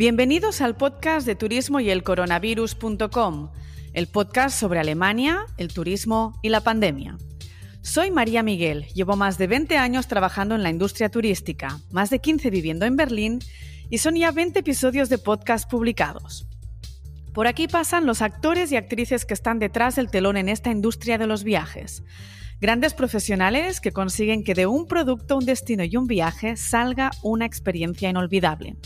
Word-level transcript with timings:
Bienvenidos 0.00 0.62
al 0.62 0.78
podcast 0.78 1.26
de 1.26 1.34
turismo 1.34 1.78
y 1.78 1.90
el 1.90 2.02
coronavirus.com, 2.02 3.50
el 3.92 4.06
podcast 4.06 4.58
sobre 4.58 4.80
Alemania, 4.80 5.44
el 5.58 5.68
turismo 5.74 6.40
y 6.40 6.48
la 6.48 6.62
pandemia. 6.62 7.18
Soy 7.82 8.10
María 8.10 8.42
Miguel, 8.42 8.86
llevo 8.94 9.16
más 9.16 9.36
de 9.36 9.46
20 9.46 9.76
años 9.76 10.08
trabajando 10.08 10.54
en 10.54 10.62
la 10.62 10.70
industria 10.70 11.10
turística, 11.10 11.80
más 11.90 12.08
de 12.08 12.18
15 12.18 12.48
viviendo 12.48 12.86
en 12.86 12.96
Berlín 12.96 13.40
y 13.90 13.98
son 13.98 14.14
ya 14.14 14.32
20 14.32 14.60
episodios 14.60 15.10
de 15.10 15.18
podcast 15.18 15.70
publicados. 15.70 16.48
Por 17.34 17.46
aquí 17.46 17.68
pasan 17.68 18.06
los 18.06 18.22
actores 18.22 18.72
y 18.72 18.76
actrices 18.76 19.26
que 19.26 19.34
están 19.34 19.58
detrás 19.58 19.96
del 19.96 20.10
telón 20.10 20.38
en 20.38 20.48
esta 20.48 20.70
industria 20.70 21.18
de 21.18 21.26
los 21.26 21.44
viajes. 21.44 22.04
Grandes 22.58 22.94
profesionales 22.94 23.82
que 23.82 23.92
consiguen 23.92 24.44
que 24.44 24.54
de 24.54 24.66
un 24.66 24.86
producto, 24.86 25.36
un 25.36 25.44
destino 25.44 25.84
y 25.84 25.94
un 25.98 26.06
viaje 26.06 26.56
salga 26.56 27.10
una 27.22 27.44
experiencia 27.44 28.08
inolvidable. 28.08 28.76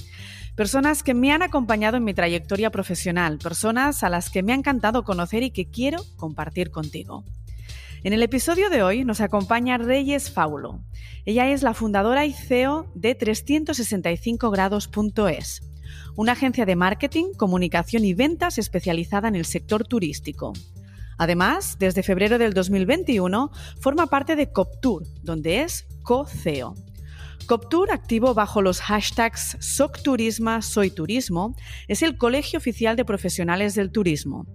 Personas 0.56 1.02
que 1.02 1.14
me 1.14 1.32
han 1.32 1.42
acompañado 1.42 1.96
en 1.96 2.04
mi 2.04 2.14
trayectoria 2.14 2.70
profesional, 2.70 3.38
personas 3.38 4.04
a 4.04 4.08
las 4.08 4.30
que 4.30 4.44
me 4.44 4.52
ha 4.52 4.56
encantado 4.56 5.02
conocer 5.02 5.42
y 5.42 5.50
que 5.50 5.68
quiero 5.68 6.00
compartir 6.16 6.70
contigo. 6.70 7.24
En 8.04 8.12
el 8.12 8.22
episodio 8.22 8.70
de 8.70 8.84
hoy 8.84 9.04
nos 9.04 9.20
acompaña 9.20 9.78
Reyes 9.78 10.30
Faulo. 10.30 10.78
Ella 11.24 11.48
es 11.48 11.64
la 11.64 11.74
fundadora 11.74 12.24
y 12.24 12.32
CEO 12.32 12.86
de 12.94 13.18
365grados.es, 13.18 15.62
una 16.14 16.32
agencia 16.32 16.64
de 16.64 16.76
marketing, 16.76 17.32
comunicación 17.36 18.04
y 18.04 18.14
ventas 18.14 18.58
especializada 18.58 19.26
en 19.26 19.34
el 19.34 19.46
sector 19.46 19.84
turístico. 19.84 20.52
Además, 21.18 21.78
desde 21.80 22.04
febrero 22.04 22.38
del 22.38 22.54
2021 22.54 23.50
forma 23.80 24.06
parte 24.06 24.36
de 24.36 24.52
Coptour, 24.52 25.02
donde 25.20 25.62
es 25.62 25.88
co-CEO. 26.04 26.76
Coptour, 27.46 27.90
activo 27.90 28.32
bajo 28.32 28.62
los 28.62 28.80
hashtags 28.80 29.58
SocTurisma, 29.60 30.62
Soy 30.62 30.90
Turismo, 30.90 31.54
es 31.88 32.02
el 32.02 32.16
colegio 32.16 32.58
oficial 32.58 32.96
de 32.96 33.04
profesionales 33.04 33.74
del 33.74 33.92
turismo. 33.92 34.46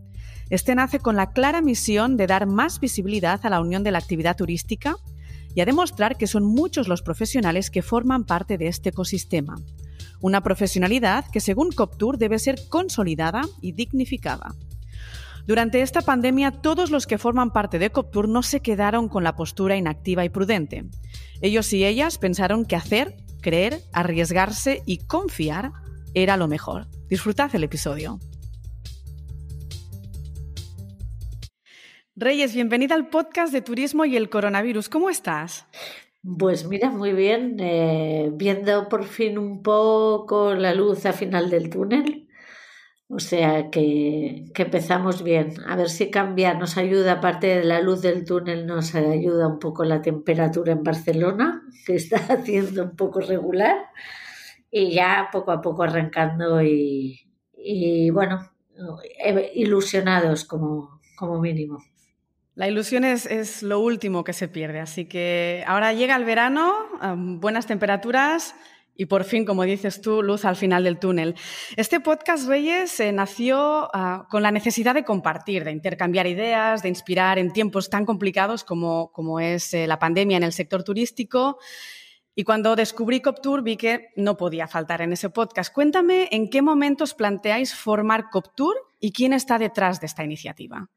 Este 0.50 0.74
nace 0.74 1.00
con 1.00 1.16
la 1.16 1.32
clara 1.32 1.62
misión 1.62 2.18
de 2.18 2.26
dar 2.26 2.48
más 2.48 2.80
visibilidad 2.80 3.40
a 3.44 3.50
la 3.50 3.62
unión 3.62 3.84
de 3.84 3.92
la 3.92 4.00
actividad 4.00 4.36
turística 4.36 4.96
y 5.54 5.62
a 5.62 5.66
demostrar 5.66 6.18
que 6.18 6.26
son 6.26 6.44
muchos 6.44 6.88
los 6.88 7.04
profesionales 7.04 7.70
que 7.70 7.84
forman 7.84 8.24
parte 8.24 8.58
de 8.58 8.68
este 8.68 8.90
ecosistema. 8.90 9.58
Una 10.20 10.42
profesionalidad 10.42 11.26
que, 11.32 11.42
según 11.42 11.72
Coptour, 11.72 12.18
debe 12.18 12.40
ser 12.40 12.60
consolidada 12.70 13.42
y 13.62 13.74
dignificada. 13.74 14.56
Durante 15.46 15.82
esta 15.82 16.02
pandemia, 16.02 16.52
todos 16.52 16.92
los 16.92 17.08
que 17.08 17.18
forman 17.18 17.52
parte 17.52 17.80
de 17.80 17.90
Coptour 17.92 18.28
no 18.30 18.44
se 18.44 18.60
quedaron 18.60 19.10
con 19.10 19.24
la 19.24 19.36
postura 19.36 19.76
inactiva 19.78 20.24
y 20.24 20.30
prudente. 20.30 20.86
Ellos 21.42 21.72
y 21.72 21.86
ellas 21.86 22.18
pensaron 22.18 22.66
que 22.66 22.76
hacer, 22.76 23.16
creer, 23.42 23.80
arriesgarse 23.94 24.82
y 24.86 24.98
confiar 24.98 25.72
era 26.14 26.36
lo 26.36 26.50
mejor. 26.50 26.88
Disfrutad 27.10 27.56
el 27.56 27.64
episodio. 27.64 28.20
Reyes, 32.18 32.54
bienvenida 32.54 32.96
al 32.96 33.08
podcast 33.08 33.54
de 33.54 33.62
Turismo 33.62 34.04
y 34.04 34.18
el 34.18 34.30
Coronavirus. 34.30 34.90
¿Cómo 34.90 35.10
estás? 35.10 35.66
Pues 36.38 36.68
mira, 36.68 36.90
muy 36.90 37.14
bien, 37.14 37.56
eh, 37.62 38.30
viendo 38.34 38.90
por 38.90 39.06
fin 39.06 39.38
un 39.38 39.64
poco 39.64 40.54
la 40.56 40.74
luz 40.74 41.06
al 41.06 41.14
final 41.14 41.50
del 41.50 41.70
túnel. 41.70 42.29
O 43.12 43.18
sea 43.18 43.72
que, 43.72 44.46
empezamos 44.56 45.24
bien. 45.24 45.56
A 45.68 45.76
ver 45.76 45.90
si 45.90 46.12
cambia, 46.12 46.54
nos 46.54 46.78
ayuda, 46.78 47.14
aparte 47.14 47.48
de 47.48 47.64
la 47.64 47.82
luz 47.82 48.04
del 48.04 48.24
túnel, 48.24 48.68
nos 48.68 48.94
ayuda 48.94 49.48
un 49.48 49.58
poco 49.58 49.84
la 49.84 50.04
temperatura 50.04 50.74
en 50.74 50.84
Barcelona, 50.84 51.64
que 51.88 51.96
está 51.96 52.18
haciendo 52.18 52.84
un 52.84 52.96
poco 52.96 53.20
regular. 53.20 53.76
Y 54.70 54.94
ya 54.94 55.30
poco 55.32 55.52
a 55.52 55.60
poco 55.60 55.82
arrancando 55.82 56.62
y, 56.62 57.26
bueno, 58.12 58.48
eh, 59.26 59.52
ilusionados 59.56 60.46
como, 60.46 61.02
como 61.18 61.40
mínimo. 61.42 61.80
La 62.54 62.68
ilusión 62.68 63.06
es, 63.06 63.64
lo 63.64 63.80
último 63.80 64.24
que 64.24 64.34
se 64.34 64.48
pierde, 64.48 64.82
así 64.82 65.06
que 65.06 65.64
ahora 65.66 65.94
llega 65.94 66.16
el 66.16 66.26
verano, 66.26 66.76
buenas 67.16 67.66
temperaturas 67.66 68.54
y 69.00 69.06
por 69.06 69.24
fin, 69.24 69.46
como 69.46 69.64
dices 69.64 70.02
tú, 70.02 70.22
luz 70.22 70.44
al 70.44 70.58
final 70.58 70.84
del 70.84 71.00
túnel. 71.00 71.34
Este 71.78 72.02
podcast, 72.02 72.50
Reyes, 72.50 73.00
eh, 73.00 73.14
nació 73.14 73.90
ah, 73.94 74.28
con 74.30 74.44
la 74.44 74.52
necesidad 74.52 74.94
de 74.94 75.06
compartir, 75.06 75.64
de 75.64 75.72
intercambiar 75.72 76.28
ideas, 76.28 76.84
de 76.84 76.90
inspirar 76.90 77.40
en 77.40 77.54
tiempos 77.54 77.90
tan 77.90 78.06
complicados 78.06 78.66
como, 78.66 79.10
como 79.14 79.40
es 79.40 79.74
eh, 79.74 79.88
la 79.88 80.00
pandemia 80.00 80.36
en 80.36 80.44
el 80.44 80.52
sector 80.52 80.84
turístico. 80.84 81.60
Y 82.36 82.44
cuando 82.44 82.76
descubrí 82.76 83.22
Coptour 83.22 83.64
vi 83.64 83.78
que 83.78 84.10
no 84.18 84.36
podía 84.36 84.68
faltar 84.68 85.02
en 85.02 85.14
ese 85.14 85.30
podcast. 85.30 85.74
Cuéntame 85.74 86.28
en 86.32 86.50
qué 86.50 86.62
momentos 86.62 87.14
planteáis 87.14 87.74
formar 87.74 88.30
Coptour 88.30 88.76
y 89.00 89.14
quién 89.14 89.32
está 89.32 89.58
detrás 89.58 90.02
de 90.02 90.08
esta 90.08 90.26
iniciativa. 90.26 90.90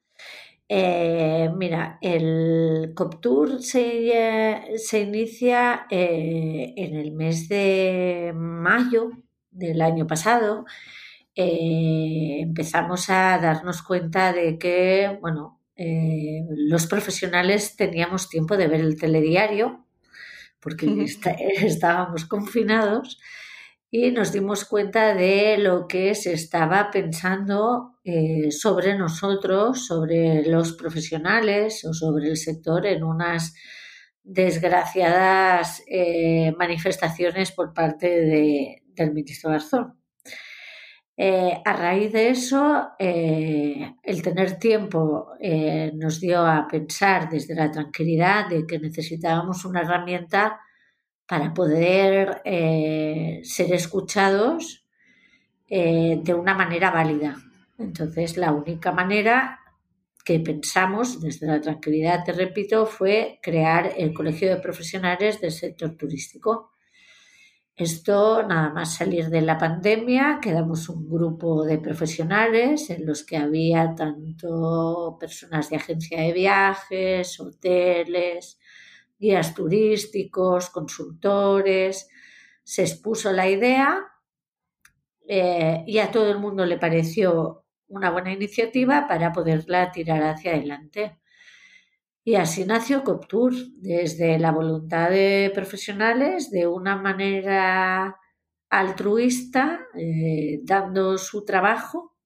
Eh, 0.75 1.51
mira, 1.55 1.99
el 2.01 2.93
COPTUR 2.95 3.63
se, 3.63 4.73
se 4.77 5.01
inicia 5.01 5.87
eh, 5.91 6.73
en 6.79 6.97
el 6.97 7.13
mes 7.13 7.47
de 7.51 8.33
mayo 8.35 9.11
del 9.51 9.83
año 9.83 10.07
pasado. 10.07 10.65
Eh, 11.35 12.39
empezamos 12.41 13.11
a 13.11 13.39
darnos 13.39 13.83
cuenta 13.83 14.33
de 14.33 14.59
que, 14.59 15.19
bueno, 15.21 15.61
los 15.77 16.87
profesionales 16.87 17.77
teníamos 17.77 18.31
tiempo 18.31 18.57
de 18.57 18.69
ver 18.69 18.81
el 18.81 18.99
telediario 18.99 19.85
porque 20.59 20.87
estábamos 21.67 22.25
confinados 22.25 23.21
y 23.91 24.11
nos 24.11 24.33
dimos 24.33 24.65
cuenta 24.65 25.15
de 25.15 25.59
lo 25.59 25.87
que 25.87 26.15
se 26.15 26.33
estaba 26.33 26.91
pensando 26.91 27.92
eh, 28.05 28.51
sobre 28.51 28.99
nosotros, 28.99 29.87
sobre 29.87 30.45
los 30.45 30.73
profesionales 30.73 31.85
o 31.85 31.95
sobre 31.95 32.31
el 32.31 32.37
sector 32.37 32.85
en 32.85 33.05
unas 33.05 33.55
desgraciadas 34.25 35.85
eh, 35.87 36.53
manifestaciones 36.59 37.53
por 37.53 37.73
parte 37.73 38.81
del 38.93 39.13
ministro 39.13 39.51
Garzón. 39.51 40.01
Eh, 41.17 41.63
a 41.65 41.73
raíz 41.75 42.13
de 42.13 42.31
eso, 42.31 42.89
el 42.99 44.23
tener 44.23 44.59
tiempo 44.59 45.29
nos 45.95 46.19
dio 46.21 46.45
a 46.45 46.67
pensar 46.67 47.29
desde 47.29 47.55
la 47.55 47.71
tranquilidad 47.71 48.49
de 48.49 48.67
que 48.67 48.81
necesitábamos 48.81 49.65
una 49.65 49.83
herramienta 49.83 50.59
para 51.29 51.55
poder 51.55 52.43
ser 53.45 53.73
escuchados 53.73 54.85
de 55.69 56.35
una 56.35 56.55
manera 56.55 56.91
válida. 56.91 57.37
Entonces, 57.83 58.37
la 58.37 58.53
única 58.53 58.93
manera 58.93 59.61
que 60.25 60.39
pensamos 60.41 61.21
desde 61.21 61.47
la 61.47 61.61
tranquilidad, 61.61 62.25
te 62.25 62.33
repito, 62.33 62.87
fue 62.87 63.41
crear 63.43 63.93
el 63.97 64.15
Colegio 64.15 64.49
de 64.49 64.61
Profesionales 64.61 65.41
del 65.41 65.51
Sector 65.51 65.97
Turístico. 65.97 66.71
Esto, 67.75 68.43
nada 68.47 68.71
más 68.71 68.95
salir 68.95 69.29
de 69.31 69.41
la 69.41 69.59
pandemia, 69.59 70.39
quedamos 70.41 70.89
un 70.89 71.09
grupo 71.09 71.65
de 71.65 71.79
profesionales 71.79 72.91
en 72.91 73.07
los 73.07 73.25
que 73.25 73.39
había 73.39 73.95
tanto 73.97 75.17
personas 75.19 75.71
de 75.71 75.77
agencia 75.77 76.21
de 76.21 76.33
viajes, 76.33 77.41
hoteles, 77.41 78.61
guías 79.19 79.55
turísticos, 79.55 80.71
consultores. 80.71 82.09
Se 82.63 82.83
expuso 82.83 83.33
la 83.33 83.49
idea 83.49 84.07
eh, 85.27 85.83
y 85.87 85.99
a 85.99 86.11
todo 86.11 86.31
el 86.31 86.39
mundo 86.39 86.67
le 86.67 86.79
pareció 86.79 87.62
una 87.93 88.11
buena 88.11 88.33
iniciativa 88.33 89.07
para 89.07 89.33
poderla 89.33 89.93
tirar 89.93 90.23
hacia 90.23 90.53
adelante. 90.53 91.19
Y 92.25 92.37
así 92.37 92.65
nació 92.65 93.05
Coptour, 93.05 93.53
desde 93.77 94.39
la 94.39 94.53
voluntad 94.53 95.11
de 95.11 95.51
profesionales, 95.55 96.51
de 96.51 96.67
una 96.67 96.97
manera 96.97 98.17
altruista, 98.71 99.81
eh, 99.95 100.61
dando 100.63 101.19
su 101.19 101.45
trabajo 101.45 102.17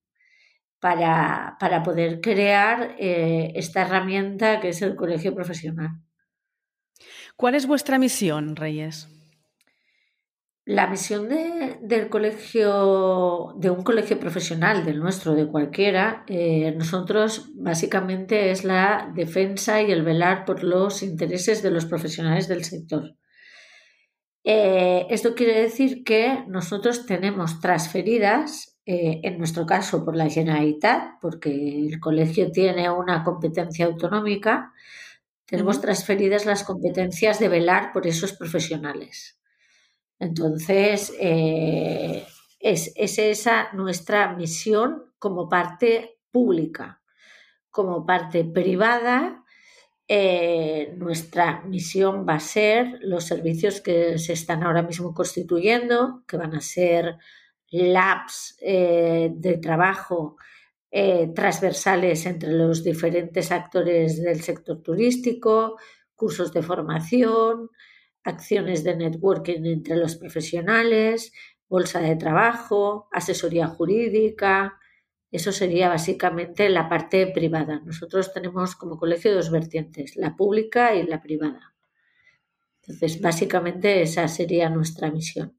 para, 0.79 1.56
poder 1.85 2.20
crear 2.20 2.94
eh, 2.99 3.52
esta 3.56 3.82
herramienta 3.82 4.61
que 4.61 4.69
es 4.69 4.82
el 4.82 4.94
colegio 4.94 5.35
profesional. 5.35 6.00
¿Cuál 7.35 7.56
es 7.56 7.67
vuestra 7.67 7.99
misión, 7.99 8.55
Reyes? 8.55 9.16
La 10.69 10.89
misión 10.89 11.29
del 11.29 12.09
colegio, 12.09 13.55
de 13.57 13.71
un 13.71 13.85
colegio 13.85 14.19
profesional, 14.19 14.85
del 14.85 14.99
nuestro, 14.99 15.37
de 15.37 15.47
cualquiera, 15.47 16.25
eh, 16.27 16.75
nosotros 16.77 17.53
básicamente 17.55 18.51
es 18.51 18.65
la 18.65 19.13
defensa 19.15 19.81
y 19.81 19.93
el 19.93 20.03
velar 20.03 20.45
por 20.45 20.65
los 20.65 21.05
intereses 21.05 21.63
de 21.63 21.71
los 21.71 21.87
profesionales 21.87 22.49
del 22.49 22.65
sector. 22.65 23.15
Eh, 24.43 25.07
esto 25.09 25.37
quiere 25.37 25.63
decir 25.63 26.03
que 26.03 26.43
nosotros 26.49 27.07
tenemos 27.07 27.61
transferidas, 27.61 28.77
eh, 28.87 29.21
en 29.23 29.39
nuestro 29.39 29.67
caso 29.67 30.05
por 30.05 30.17
la 30.17 30.29
Generalitat, 30.29 31.21
porque 31.21 31.79
el 31.79 32.01
colegio 32.01 32.51
tiene 32.51 32.91
una 32.91 33.23
competencia 33.23 33.87
autonómica, 33.87 34.73
tenemos 35.45 35.81
transferidas 35.81 36.45
las 36.45 36.65
competencias 36.65 37.39
de 37.39 37.49
velar 37.49 37.93
por 37.93 38.09
esos 38.09 38.33
profesionales. 38.33 39.37
Entonces, 40.19 41.13
eh, 41.21 42.27
es, 42.59 42.93
esa 42.97 43.73
nuestra 43.73 44.35
misión 44.35 45.13
como 45.19 45.49
parte 45.49 46.19
pública. 46.31 47.03
Como 47.71 48.07
parte 48.07 48.45
privada, 48.45 49.45
eh, 50.09 50.95
nuestra 50.97 51.63
misión 51.63 52.27
va 52.27 52.35
a 52.35 52.41
ser 52.41 52.99
los 53.03 53.25
servicios 53.25 53.81
que 53.81 54.19
se 54.19 54.33
están 54.33 54.63
ahora 54.63 54.83
mismo 54.83 55.13
constituyendo, 55.13 56.25
que 56.27 56.37
van 56.37 56.55
a 56.55 56.61
ser 56.61 57.19
labs 57.71 58.57
eh, 58.61 59.31
de 59.35 59.59
trabajo 59.59 60.37
transversales 61.35 62.25
entre 62.25 62.51
los 62.53 62.83
diferentes 62.83 63.53
actores 63.53 64.23
del 64.23 64.41
sector 64.41 64.81
turístico, 64.81 65.77
cursos 66.15 66.55
de 66.55 66.63
formación, 66.63 67.69
acciones 68.26 68.84
de 68.84 68.96
networking 68.96 69.64
entre 69.64 69.96
los 69.96 70.17
profesionales, 70.17 71.32
bolsa 71.69 72.00
de 72.00 72.17
trabajo, 72.17 73.08
asesoría 73.12 73.67
jurídica. 73.69 74.78
Eso 75.31 75.52
sería 75.52 75.88
básicamente 75.88 76.69
la 76.69 76.88
parte 76.88 77.26
privada. 77.28 77.81
Nosotros 77.84 78.32
tenemos 78.32 78.76
como 78.76 78.99
colegio 78.99 79.34
dos 79.34 79.50
vertientes, 79.50 80.17
la 80.17 80.37
pública 80.37 80.94
y 80.94 81.05
la 81.05 81.23
privada. 81.23 81.75
Entonces, 82.82 83.20
básicamente 83.20 84.02
esa 84.02 84.29
sería 84.29 84.70
nuestra 84.70 85.11
misión. 85.11 85.56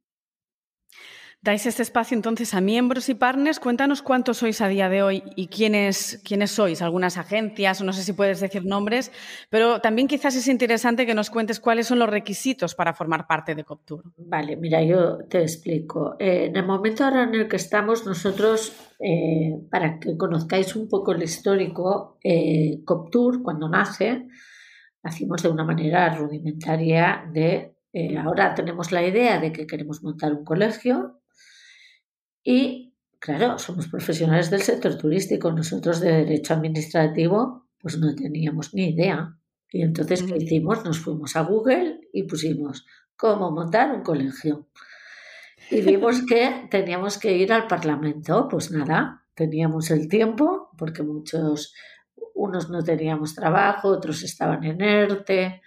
Dais 1.39 1.67
este 1.67 1.83
espacio 1.83 2.15
entonces 2.15 2.55
a 2.55 2.61
miembros 2.61 3.09
y 3.09 3.13
partners. 3.13 3.59
Cuéntanos 3.59 4.01
cuántos 4.01 4.37
sois 4.37 4.59
a 4.59 4.67
día 4.67 4.89
de 4.89 5.03
hoy 5.03 5.23
y 5.35 5.47
quiénes, 5.47 6.19
quiénes 6.25 6.49
sois, 6.49 6.81
algunas 6.81 7.17
agencias, 7.17 7.81
no 7.83 7.93
sé 7.93 8.01
si 8.01 8.13
puedes 8.13 8.41
decir 8.41 8.65
nombres, 8.65 9.11
pero 9.49 9.79
también 9.79 10.07
quizás 10.07 10.35
es 10.35 10.47
interesante 10.47 11.05
que 11.05 11.13
nos 11.13 11.29
cuentes 11.29 11.59
cuáles 11.59 11.87
son 11.87 11.99
los 11.99 12.09
requisitos 12.09 12.73
para 12.73 12.93
formar 12.93 13.27
parte 13.27 13.53
de 13.53 13.63
Coptur. 13.63 14.03
Vale, 14.17 14.57
mira, 14.57 14.81
yo 14.83 15.19
te 15.29 15.41
explico. 15.41 16.15
Eh, 16.19 16.47
en 16.47 16.55
el 16.55 16.65
momento 16.65 17.05
ahora 17.05 17.23
en 17.23 17.35
el 17.35 17.47
que 17.47 17.57
estamos, 17.57 18.05
nosotros, 18.05 18.73
eh, 18.99 19.59
para 19.69 19.99
que 19.99 20.17
conozcáis 20.17 20.75
un 20.75 20.89
poco 20.89 21.11
el 21.11 21.21
histórico, 21.21 22.17
eh, 22.23 22.81
Coptur, 22.83 23.43
cuando 23.43 23.69
nace, 23.69 24.27
nacimos 25.03 25.43
de 25.43 25.49
una 25.49 25.63
manera 25.63 26.13
rudimentaria 26.15 27.23
de 27.31 27.75
ahora 28.19 28.53
tenemos 28.53 28.91
la 28.91 29.01
idea 29.01 29.39
de 29.39 29.51
que 29.51 29.65
queremos 29.65 30.03
montar 30.03 30.31
un 30.31 30.43
colegio 30.43 31.17
y 32.49 32.95
claro, 33.19 33.59
somos 33.59 33.89
profesionales 33.89 34.49
del 34.49 34.61
sector 34.61 34.97
turístico, 34.97 35.51
nosotros 35.51 35.99
de 35.99 36.13
derecho 36.13 36.53
administrativo 36.53 37.67
pues 37.77 37.97
no 37.97 38.15
teníamos 38.15 38.73
ni 38.73 38.91
idea. 38.91 39.37
Y 39.69 39.81
entonces, 39.81 40.23
¿qué 40.23 40.37
hicimos? 40.37 40.85
Nos 40.85 40.99
fuimos 40.99 41.35
a 41.35 41.41
Google 41.41 41.99
y 42.13 42.23
pusimos 42.23 42.85
cómo 43.17 43.51
montar 43.51 43.93
un 43.93 44.01
colegio. 44.01 44.69
Y 45.69 45.81
vimos 45.81 46.21
que 46.25 46.67
teníamos 46.71 47.17
que 47.17 47.35
ir 47.35 47.51
al 47.51 47.67
Parlamento. 47.67 48.47
Pues 48.49 48.71
nada, 48.71 49.25
teníamos 49.33 49.91
el 49.91 50.07
tiempo, 50.07 50.69
porque 50.77 51.03
muchos, 51.03 51.73
unos 52.33 52.69
no 52.69 52.81
teníamos 52.81 53.35
trabajo, 53.35 53.89
otros 53.89 54.23
estaban 54.23 54.63
en 54.63 54.81
ERTE, 54.81 55.61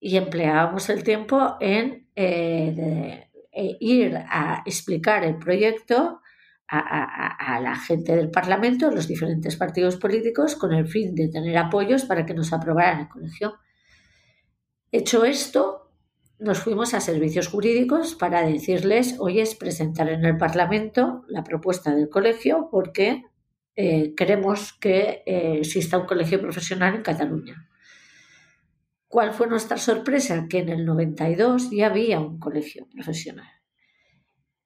y 0.00 0.16
empleábamos 0.16 0.90
el 0.90 1.04
tiempo 1.04 1.56
en 1.60 2.08
eh, 2.16 3.29
eh, 3.52 3.76
ir 3.80 4.16
a 4.16 4.62
explicar 4.64 5.24
el 5.24 5.38
proyecto 5.38 6.20
a, 6.72 7.58
la 7.60 7.74
gente 7.74 8.14
del 8.14 8.30
Parlamento, 8.30 8.92
los 8.92 9.08
diferentes 9.08 9.56
partidos 9.56 9.96
políticos, 9.96 10.54
con 10.54 10.72
el 10.72 10.86
fin 10.86 11.16
de 11.16 11.28
tener 11.28 11.56
apoyos 11.58 12.04
para 12.04 12.24
que 12.24 12.34
nos 12.34 12.52
aprobaran 12.52 13.00
el 13.00 13.08
colegio. 13.08 13.54
Hecho 14.92 15.24
esto, 15.24 15.90
nos 16.38 16.60
fuimos 16.60 16.94
a 16.94 17.00
servicios 17.00 17.48
jurídicos 17.48 18.14
para 18.14 18.42
decirles, 18.42 19.16
oye, 19.18 19.42
es 19.42 19.56
presentar 19.56 20.08
en 20.08 20.24
el 20.24 20.36
Parlamento 20.36 21.24
la 21.28 21.42
propuesta 21.42 21.94
del 21.94 22.08
colegio 22.08 22.68
porque 22.70 23.24
eh, 23.74 24.14
queremos 24.14 24.72
que 24.74 25.22
eh, 25.26 25.58
exista 25.58 25.98
un 25.98 26.06
colegio 26.06 26.40
profesional 26.40 26.94
en 26.94 27.02
Cataluña. 27.02 27.69
¿Cuál 29.10 29.32
fue 29.32 29.48
nuestra 29.48 29.76
sorpresa? 29.76 30.46
Que 30.48 30.60
en 30.60 30.68
el 30.68 30.84
92 30.86 31.72
ya 31.72 31.86
había 31.86 32.20
un 32.20 32.38
colegio 32.38 32.86
profesional. 32.94 33.48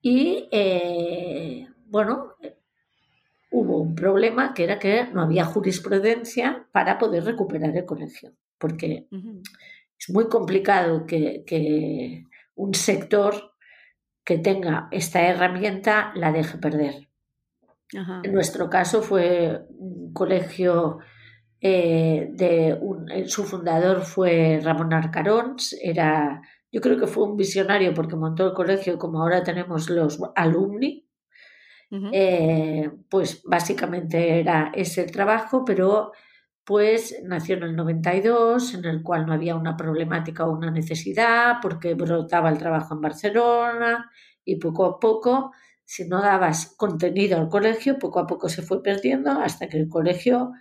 Y 0.03 0.51
eh, 0.53 1.67
bueno, 1.87 2.35
hubo 3.51 3.81
un 3.81 3.95
problema 3.95 4.53
que 4.53 4.65
era 4.65 4.79
que 4.79 5.07
no 5.07 5.23
había 5.23 5.47
jurisprudencia 5.47 6.69
para 6.73 6.99
poder 6.99 7.25
recuperar 7.25 7.75
el 7.75 7.87
colegio, 7.87 8.35
porque 8.59 9.09
es 9.99 10.11
muy 10.11 10.29
complicado 10.29 11.07
que, 11.07 12.27
un 12.55 12.75
sector 12.75 13.55
que 14.25 14.37
tenga 14.37 14.89
esta 14.91 15.27
herramienta 15.27 16.13
la 16.17 16.33
deje 16.33 16.59
perder. 16.59 17.09
En 18.23 18.35
nuestro 18.35 18.69
caso 18.69 19.01
fue 19.01 19.63
un 19.71 20.13
colegio 20.13 20.99
eh, 21.67 22.29
de 22.31 23.25
su 23.27 23.43
fundador 23.45 24.03
fue 24.03 24.61
Ramón 24.63 24.93
Arcarons, 24.93 25.75
era, 25.81 26.43
yo 26.71 26.83
creo 26.83 26.99
que 26.99 27.07
fue 27.07 27.25
un 27.25 27.39
visionario 27.39 27.95
porque 27.95 28.17
montó 28.17 28.49
el 28.49 28.53
colegio 28.53 28.99
como 28.99 29.23
ahora 29.23 29.43
tenemos 29.43 29.89
los 29.89 30.21
alumni. 30.37 31.09
Eh, 32.13 32.91
pues 33.09 33.43
básicamente 33.45 34.41
era 34.41 34.73
ese 34.75 35.05
el 35.05 35.13
trabajo, 35.13 35.65
pero 35.65 36.13
pues 36.65 37.23
nació 37.23 37.57
en 37.57 37.63
el 37.63 37.77
92, 37.77 38.75
en 38.75 38.85
el 38.85 39.03
cual 39.03 39.25
no 39.25 39.33
había 39.33 39.55
una 39.57 39.77
problemática 39.77 40.45
o 40.45 40.53
una 40.53 40.71
necesidad, 40.71 41.61
porque 41.63 41.95
brotaba 41.95 42.51
el 42.51 42.59
trabajo 42.59 42.95
en 42.95 43.01
Barcelona 43.01 44.11
y 44.45 44.57
poco 44.57 44.85
a 44.85 45.01
poco, 45.01 45.53
si 45.85 46.07
no 46.09 46.21
dabas 46.21 46.75
contenido 46.77 47.39
al 47.39 47.49
colegio, 47.49 47.99
poco 47.99 48.19
a 48.19 48.27
poco 48.27 48.51
se 48.51 48.61
fue 48.61 48.83
perdiendo 48.83 49.31
hasta 49.31 49.69
que 49.69 49.79
el 49.79 49.89
colegio 49.89 50.53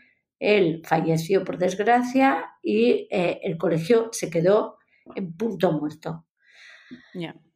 él 0.44 0.82
falleció 0.84 1.46
por 1.46 1.58
desgracia 1.58 2.58
y 2.62 3.08
eh, 3.10 3.40
el 3.44 3.58
colegio 3.58 4.10
se 4.12 4.30
quedó 4.30 4.78
en 5.16 5.34
punto 5.38 5.72
muerto. 5.72 6.26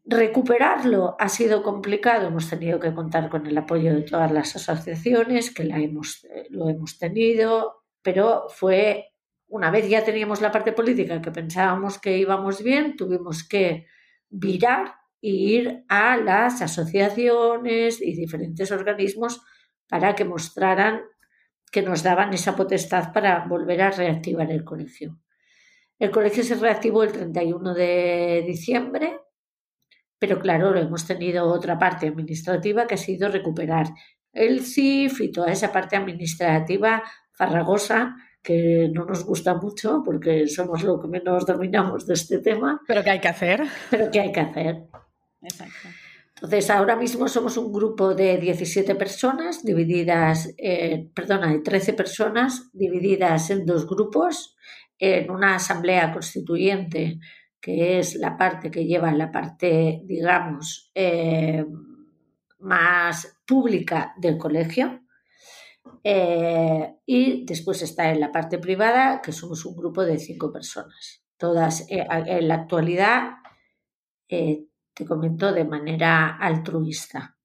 Recuperarlo 0.05 1.17
ha 1.19 1.27
sido 1.27 1.63
complicado, 1.63 2.27
hemos 2.27 2.49
tenido 2.49 2.79
que 2.79 2.93
contar 2.93 3.29
con 3.29 3.45
el 3.45 3.57
apoyo 3.57 3.93
de 3.93 4.03
todas 4.03 4.31
las 4.31 4.55
asociaciones, 4.55 5.53
que 5.53 5.65
la 5.65 5.79
hemos, 5.79 6.23
eh, 6.33 6.47
lo 6.49 6.69
hemos 6.69 6.97
tenido, 6.97 7.83
pero 8.01 8.45
fue, 8.47 9.11
una 9.49 9.69
vez 9.69 9.89
ya 9.89 10.05
teníamos 10.05 10.39
la 10.39 10.51
parte 10.51 10.71
política 10.71 11.21
que 11.21 11.31
pensábamos 11.31 11.99
que 11.99 12.17
íbamos 12.17 12.63
bien, 12.63 12.95
tuvimos 12.95 13.45
que 13.45 13.85
virar 14.29 14.95
e 15.21 15.29
ir 15.29 15.83
a 15.89 16.15
las 16.15 16.61
asociaciones 16.61 18.01
y 18.01 18.15
diferentes 18.15 18.71
organismos 18.71 19.41
para 19.89 20.15
que 20.15 20.23
mostraran 20.23 21.01
que 21.71 21.81
nos 21.81 22.03
daban 22.03 22.33
esa 22.33 22.55
potestad 22.55 23.11
para 23.13 23.45
volver 23.45 23.81
a 23.81 23.91
reactivar 23.91 24.51
el 24.51 24.63
colegio. 24.63 25.19
El 25.99 26.11
colegio 26.11 26.43
se 26.43 26.55
reactivó 26.55 27.03
el 27.03 27.11
31 27.11 27.73
de 27.73 28.43
diciembre, 28.45 29.19
pero 30.19 30.39
claro, 30.39 30.75
hemos 30.75 31.05
tenido 31.05 31.45
otra 31.47 31.77
parte 31.77 32.07
administrativa 32.07 32.87
que 32.87 32.95
ha 32.95 32.97
sido 32.97 33.29
recuperar 33.29 33.87
el 34.31 34.61
CIF 34.61 35.21
y 35.21 35.31
toda 35.31 35.51
esa 35.51 35.71
parte 35.71 35.95
administrativa 35.95 37.03
farragosa 37.31 38.15
que 38.43 38.89
no 38.93 39.05
nos 39.05 39.25
gusta 39.25 39.55
mucho 39.55 40.03
porque 40.05 40.47
somos 40.47 40.83
lo 40.83 40.99
que 41.01 41.07
menos 41.07 41.45
dominamos 41.45 42.05
de 42.05 42.13
este 42.13 42.39
tema. 42.39 42.79
Pero 42.87 43.03
que 43.03 43.09
hay 43.09 43.19
que 43.19 43.27
hacer. 43.27 43.63
Pero 43.89 44.09
que 44.11 44.19
hay 44.19 44.31
que 44.31 44.39
hacer. 44.39 44.87
Exacto. 45.41 45.89
Entonces, 46.37 46.69
ahora 46.69 46.95
mismo 46.95 47.27
somos 47.27 47.57
un 47.57 47.73
grupo 47.73 48.13
de 48.13 48.37
17 48.37 48.93
personas 48.93 49.63
divididas, 49.63 50.53
perdona, 51.15 51.51
de 51.51 51.59
13 51.59 51.93
personas 51.93 52.69
divididas 52.73 53.49
en 53.49 53.65
dos 53.65 53.87
grupos, 53.87 54.55
en 54.99 55.31
una 55.31 55.55
asamblea 55.55 56.11
constituyente, 56.11 57.19
que 57.59 57.99
es 57.99 58.15
la 58.15 58.37
parte 58.37 58.71
que 58.71 58.85
lleva 58.85 59.11
la 59.11 59.31
parte, 59.31 60.01
digamos, 60.05 60.91
eh, 60.93 61.65
más 62.59 63.41
pública 63.45 64.13
del 64.17 64.37
colegio. 64.37 65.01
Eh, 66.03 66.95
y 67.05 67.45
después 67.45 67.81
está 67.81 68.09
en 68.11 68.19
la 68.19 68.31
parte 68.31 68.57
privada, 68.57 69.21
que 69.21 69.31
somos 69.31 69.65
un 69.65 69.75
grupo 69.75 70.03
de 70.05 70.17
cinco 70.17 70.51
personas. 70.51 71.23
Todas 71.37 71.81
eh, 71.89 72.05
en 72.09 72.47
la 72.47 72.55
actualidad 72.55 73.31
te 74.97 75.05
comento, 75.05 75.53
de 75.53 75.63
manera 75.63 76.37
altruista. 76.37 77.37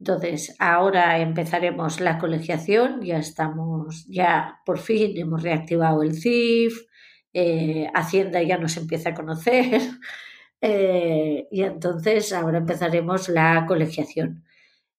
Entonces, 0.00 0.54
ahora 0.58 1.18
empezaremos 1.18 2.00
la 2.00 2.18
colegiación, 2.18 3.02
ya 3.02 3.18
estamos, 3.18 4.06
ya 4.08 4.60
por 4.64 4.78
fin 4.78 5.16
hemos 5.16 5.42
reactivado 5.42 6.02
el 6.02 6.14
CIF, 6.14 6.86
eh, 7.32 7.88
Hacienda 7.94 8.42
ya 8.42 8.58
nos 8.58 8.76
empieza 8.76 9.10
a 9.10 9.14
conocer 9.14 9.80
eh, 10.60 11.46
y 11.50 11.62
entonces 11.62 12.32
ahora 12.32 12.58
empezaremos 12.58 13.28
la 13.28 13.64
colegiación. 13.66 14.44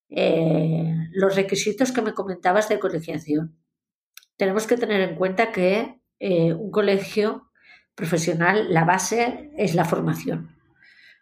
Eh, 0.09 0.93
los 1.11 1.35
requisitos 1.35 1.91
que 1.91 2.01
me 2.01 2.13
comentabas 2.13 2.69
de 2.69 2.79
colegiación. 2.79 3.57
Tenemos 4.37 4.67
que 4.67 4.77
tener 4.77 5.01
en 5.01 5.15
cuenta 5.15 5.51
que 5.51 5.99
un 6.21 6.69
colegio 6.69 7.49
profesional, 7.95 8.73
la 8.73 8.83
base 8.83 9.51
es 9.57 9.73
la 9.73 9.85
formación. 9.85 10.58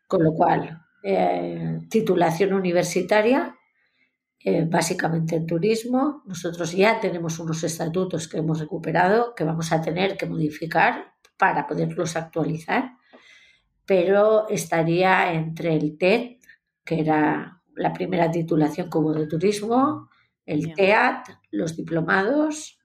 Con 0.08 0.24
lo 0.24 0.34
cual, 0.34 0.82
eh, 1.04 1.82
titulación 1.90 2.54
universitaria, 2.54 3.58
eh, 4.50 4.66
básicamente 4.66 5.36
en 5.36 5.46
turismo. 5.46 6.24
Nosotros 6.26 6.72
ya 6.72 7.00
tenemos 7.00 7.40
unos 7.40 7.64
estatutos 7.64 8.28
que 8.28 8.38
hemos 8.38 8.60
recuperado 8.60 9.36
que 9.36 9.44
vamos 9.44 9.72
a 9.72 9.82
tener 9.82 10.16
que 10.16 10.26
modificar 10.26 11.16
para 11.38 11.68
poderlos 11.68 12.16
actualizar, 12.16 12.94
pero 13.86 14.48
estaría 14.48 15.34
entre 15.34 15.76
el 15.76 15.98
TED, 15.98 16.38
que 16.86 17.00
era 17.00 17.62
la 17.76 17.94
primera 17.94 18.32
titulación 18.32 18.90
como 18.90 19.14
de 19.14 19.28
turismo, 19.28 20.10
el 20.46 20.74
TEAT, 20.74 21.28
los 21.52 21.76
diplomados 21.76 22.80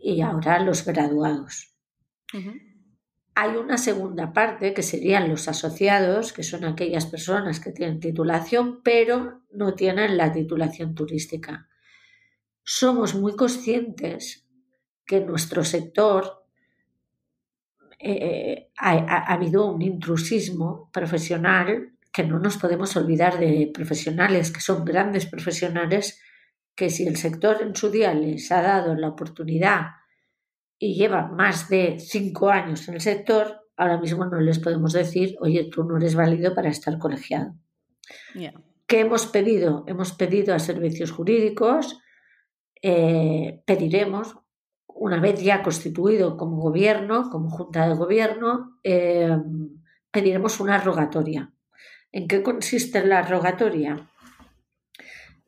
y 0.00 0.20
ahora 0.20 0.60
los 0.60 0.84
graduados. 0.84 1.74
Hay 3.40 3.54
una 3.56 3.78
segunda 3.78 4.32
parte 4.32 4.74
que 4.74 4.82
serían 4.82 5.28
los 5.28 5.46
asociados, 5.46 6.32
que 6.32 6.42
son 6.42 6.64
aquellas 6.64 7.06
personas 7.06 7.60
que 7.60 7.70
tienen 7.70 8.00
titulación, 8.00 8.82
pero 8.82 9.42
no 9.52 9.74
tienen 9.74 10.16
la 10.16 10.32
titulación 10.32 10.96
turística. 10.96 11.68
Somos 12.64 13.14
muy 13.14 13.36
conscientes 13.36 14.44
que 15.06 15.18
en 15.18 15.26
nuestro 15.26 15.62
sector 15.62 16.46
eh, 18.00 18.72
ha, 18.76 18.90
ha, 18.90 19.32
habido 19.32 19.70
un 19.70 19.82
intrusismo 19.82 20.90
profesional 20.92 21.92
que 22.12 22.24
no 22.24 22.40
nos 22.40 22.56
podemos 22.56 22.96
olvidar 22.96 23.38
de 23.38 23.70
profesionales 23.72 24.50
que 24.50 24.60
son 24.60 24.84
grandes 24.84 25.26
profesionales 25.26 26.20
que 26.74 26.90
si 26.90 27.06
el 27.06 27.16
sector 27.16 27.62
en 27.62 27.76
su 27.76 27.88
día 27.88 28.12
les 28.14 28.50
ha 28.50 28.62
dado 28.62 28.96
la 28.96 29.06
oportunidad 29.06 29.97
y 30.78 30.94
llevan 30.94 31.34
más 31.34 31.68
de 31.68 31.98
cinco 31.98 32.50
años 32.50 32.88
en 32.88 32.94
el 32.94 33.00
sector, 33.00 33.68
ahora 33.76 33.98
mismo 33.98 34.24
no 34.26 34.40
les 34.40 34.58
podemos 34.58 34.92
decir, 34.92 35.36
oye, 35.40 35.68
tú 35.70 35.84
no 35.84 35.96
eres 35.96 36.14
válido 36.14 36.54
para 36.54 36.68
estar 36.68 36.98
colegiado. 36.98 37.54
¿Qué 38.86 39.00
hemos 39.00 39.26
pedido? 39.26 39.84
Hemos 39.86 40.12
pedido 40.12 40.54
a 40.54 40.58
servicios 40.58 41.10
jurídicos, 41.10 41.98
eh, 42.82 43.62
pediremos, 43.66 44.36
una 44.86 45.20
vez 45.20 45.42
ya 45.42 45.62
constituido 45.62 46.36
como 46.36 46.60
gobierno, 46.60 47.28
como 47.30 47.50
junta 47.50 47.88
de 47.88 47.94
gobierno, 47.94 48.78
eh, 48.82 49.36
pediremos 50.10 50.58
una 50.60 50.78
rogatoria. 50.78 51.52
¿En 52.10 52.26
qué 52.26 52.42
consiste 52.42 53.04
la 53.04 53.22
rogatoria? 53.22 54.10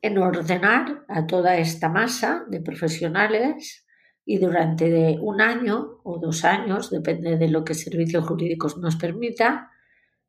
En 0.01 0.17
ordenar 0.17 1.05
a 1.07 1.25
toda 1.25 1.57
esta 1.57 1.89
masa 1.89 2.45
de 2.47 2.61
profesionales 2.61 3.80
y 4.25 4.37
durante 4.37 5.17
un 5.19 5.41
año 5.41 5.99
o 6.03 6.19
dos 6.19 6.45
años, 6.45 6.89
depende 6.89 7.37
de 7.37 7.47
lo 7.47 7.63
que 7.63 7.73
servicios 7.73 8.25
jurídicos 8.25 8.77
nos 8.77 8.95
permita, 8.95 9.71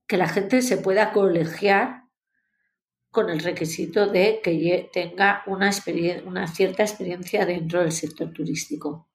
que 0.06 0.16
la 0.16 0.28
gente 0.28 0.62
se 0.62 0.78
pueda 0.78 1.12
colegiar 1.12 2.02
con 3.11 3.28
el 3.28 3.40
requisito 3.40 4.06
de 4.06 4.40
que 4.42 4.88
tenga 4.92 5.42
una, 5.46 5.70
una 6.25 6.46
cierta 6.46 6.82
experiencia 6.82 7.44
dentro 7.44 7.80
del 7.80 7.92
sector 7.92 8.32
turístico. 8.32 9.11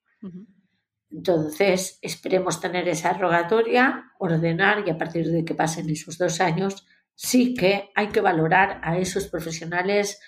Entonces, 1.09 1.97
esperemos 2.01 2.61
tener 2.61 2.87
esa 2.87 3.13
rogatoria, 3.13 4.11
ordenar 4.19 4.83
y 4.85 4.91
a 4.91 4.97
partir 4.97 5.27
de 5.31 5.43
que 5.43 5.55
pasen 5.55 5.89
esos 5.89 6.17
dos 6.17 6.39
años, 6.41 6.85
sí 7.15 7.55
que 7.55 7.89
hay 7.95 8.09
que 8.09 8.21
valorar 8.21 8.79
a 8.83 8.97
esos 8.99 9.27
profesionales 9.27 10.19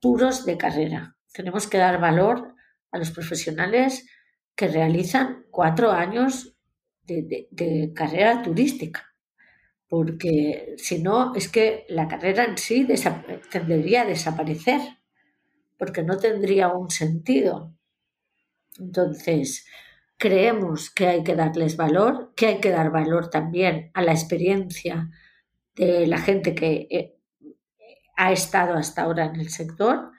puros 0.00 0.44
de 0.44 0.58
carrera. 0.58 1.16
Tenemos 1.32 1.66
que 1.66 1.78
dar 1.78 2.00
valor 2.00 2.54
a 2.90 2.98
los 2.98 3.10
profesionales 3.10 4.06
que 4.54 4.68
realizan 4.68 5.46
cuatro 5.50 5.90
años 5.90 6.56
de, 7.06 7.92
carrera 7.94 8.42
turística, 8.42 9.14
porque 9.88 10.74
si 10.76 11.02
no 11.02 11.34
es 11.34 11.48
que 11.48 11.84
la 11.88 12.06
carrera 12.06 12.44
en 12.44 12.56
sí 12.56 12.86
tendría 13.50 14.02
a 14.02 14.06
desaparecer, 14.06 14.80
porque 15.76 16.02
no 16.02 16.18
tendría 16.18 16.68
un 16.68 16.90
sentido. 16.90 17.74
Entonces, 18.78 19.66
creemos 20.16 20.90
que 20.90 21.08
hay 21.08 21.24
que 21.24 21.34
darles 21.34 21.76
valor, 21.76 22.32
que 22.36 22.46
hay 22.46 22.60
que 22.60 22.70
dar 22.70 22.90
valor 22.90 23.30
también 23.30 23.90
a 23.94 24.02
la 24.02 24.12
experiencia 24.12 25.10
de 25.74 26.06
la 26.06 26.18
gente 26.18 26.54
que 26.54 26.86
eh, 26.90 27.16
ha 28.16 28.30
estado 28.30 28.74
hasta 28.74 29.02
ahora 29.02 29.24
en 29.24 29.36
el 29.36 29.48
sector 29.48 30.12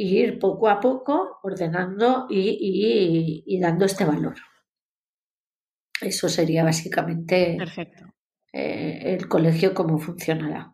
y 0.00 0.16
ir 0.16 0.38
poco 0.38 0.68
a 0.68 0.78
poco 0.78 1.40
ordenando 1.42 2.28
y, 2.30 3.58
dando 3.60 3.84
este 3.84 4.04
valor. 4.04 4.36
Eso 6.00 6.28
sería 6.28 6.62
básicamente 6.62 7.56
Perfecto. 7.58 8.04
Eh, 8.52 9.16
el 9.18 9.26
colegio, 9.26 9.74
cómo 9.74 9.98
funcionará. 9.98 10.72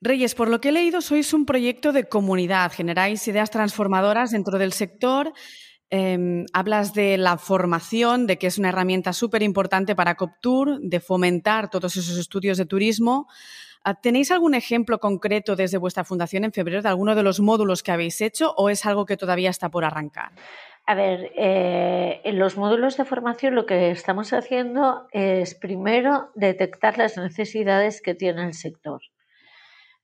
Reyes, 0.00 0.36
por 0.36 0.48
lo 0.48 0.60
que 0.60 0.68
he 0.68 0.72
leído, 0.72 1.00
sois 1.00 1.34
un 1.34 1.44
proyecto 1.46 1.92
de 1.92 2.08
comunidad, 2.08 2.70
generáis 2.72 3.26
ideas 3.26 3.50
transformadoras 3.50 4.30
dentro 4.30 4.56
del 4.56 4.72
sector. 4.72 5.32
Em, 5.90 6.46
hablas 6.52 6.94
de 6.94 7.18
la 7.18 7.38
formación, 7.38 8.28
de 8.28 8.38
que 8.38 8.46
es 8.46 8.56
una 8.56 8.68
herramienta 8.68 9.12
súper 9.12 9.42
importante 9.42 9.96
para 9.96 10.14
Coptour, 10.14 10.78
de 10.80 11.00
fomentar 11.00 11.70
todos 11.70 11.96
esos 11.96 12.16
estudios 12.16 12.56
de 12.56 12.66
turismo. 12.66 13.26
Ah, 13.84 13.94
¿Tenéis 13.94 14.30
algún 14.30 14.54
ejemplo 14.54 15.00
concreto 15.00 15.56
desde 15.56 15.78
vuestra 15.78 16.04
fundación 16.04 16.44
en 16.44 16.52
febrero 16.52 16.82
de 16.82 16.88
alguno 16.88 17.16
de 17.16 17.24
los 17.24 17.40
módulos 17.40 17.82
que 17.82 17.90
habéis 17.90 18.20
hecho 18.20 18.54
o 18.56 18.70
es 18.70 18.86
algo 18.86 19.06
que 19.06 19.16
todavía 19.16 19.50
está 19.50 19.70
por 19.70 19.84
arrancar? 19.84 20.30
A 20.86 20.94
ver, 20.94 21.32
eh, 21.36 22.20
en 22.24 22.38
los 22.38 22.56
módulos 22.56 22.96
de 22.96 23.04
formación 23.04 23.54
lo 23.54 23.66
que 23.66 23.90
estamos 23.90 24.32
haciendo 24.32 25.08
es 25.12 25.54
primero 25.54 26.30
detectar 26.34 26.98
las 26.98 27.16
necesidades 27.16 28.02
que 28.02 28.14
tiene 28.14 28.44
el 28.44 28.54
sector. 28.54 29.00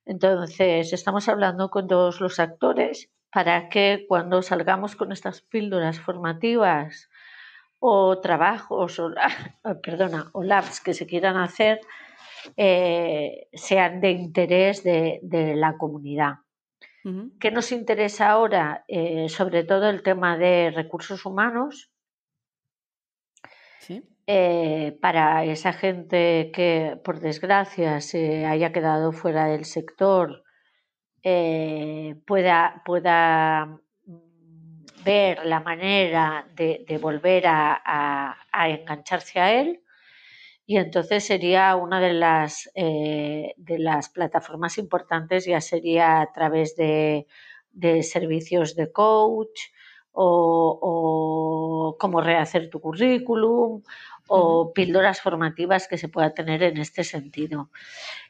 Entonces, 0.06 0.92
estamos 0.92 1.28
hablando 1.28 1.70
con 1.70 1.87
todos 1.87 2.20
los 2.20 2.40
actores 2.40 3.11
para 3.32 3.68
que 3.68 4.06
cuando 4.08 4.42
salgamos 4.42 4.97
con 4.97 5.12
estas 5.12 5.42
píldoras 5.42 6.00
formativas 6.00 7.08
o 7.78 8.18
trabajos 8.20 8.99
o, 8.99 9.12
perdona, 9.82 10.30
o 10.32 10.42
labs 10.42 10.80
que 10.80 10.94
se 10.94 11.06
quieran 11.06 11.37
hacer, 11.37 11.80
eh, 12.57 13.49
sean 13.52 14.00
de 14.00 14.11
interés 14.11 14.83
de, 14.83 15.21
la 15.57 15.76
comunidad. 15.76 16.35
¿Qué 17.40 17.50
nos 17.50 17.73
interesa 17.73 18.28
ahora? 18.28 18.85
Eh, 18.87 19.30
sobre 19.30 19.64
todo 19.64 19.88
el 19.88 20.02
tema 20.02 20.37
de 20.37 20.71
recursos 20.71 21.25
humanos. 21.25 21.90
Eh, 24.30 24.99
para 25.00 25.42
esa 25.47 25.73
gente 25.73 26.50
que, 26.52 27.00
por 27.02 27.21
desgracia, 27.21 28.02
se 28.02 28.45
haya 28.45 28.73
quedado 28.73 29.12
fuera 29.12 29.47
del 29.47 29.64
sector, 29.64 30.45
pueda, 32.26 32.83
pueda 32.85 33.80
mm, 34.04 35.02
ver 35.02 35.47
la 35.47 35.61
manera 35.61 36.47
de, 36.54 36.99
volver 37.00 37.45
a, 37.47 38.37
engancharse 38.52 39.40
a 39.40 39.59
él 39.59 39.80
y 40.69 40.77
entonces 40.77 41.25
sería 41.25 41.75
una 41.77 41.99
de 41.99 42.13
las, 42.13 42.71
eh, 42.75 43.55
de 43.57 43.79
las 43.79 44.11
plataformas 44.11 44.77
importantes, 44.77 45.47
ya 45.47 45.63
sería 45.63 46.21
a 46.21 46.31
través 46.31 46.77
de, 46.77 47.27
servicios 48.03 48.77
de 48.77 48.93
coach 48.93 49.59
o, 50.13 51.97
cómo 51.99 52.21
rehacer 52.21 52.69
tu 52.69 52.81
currículum 52.83 53.83
o 54.27 54.75
píldoras 54.75 55.23
formativas 55.23 55.89
que 55.89 55.97
se 55.97 56.11
pueda 56.11 56.35
tener 56.35 56.63
en 56.63 56.77
este 56.77 57.03
sentido. 57.03 57.71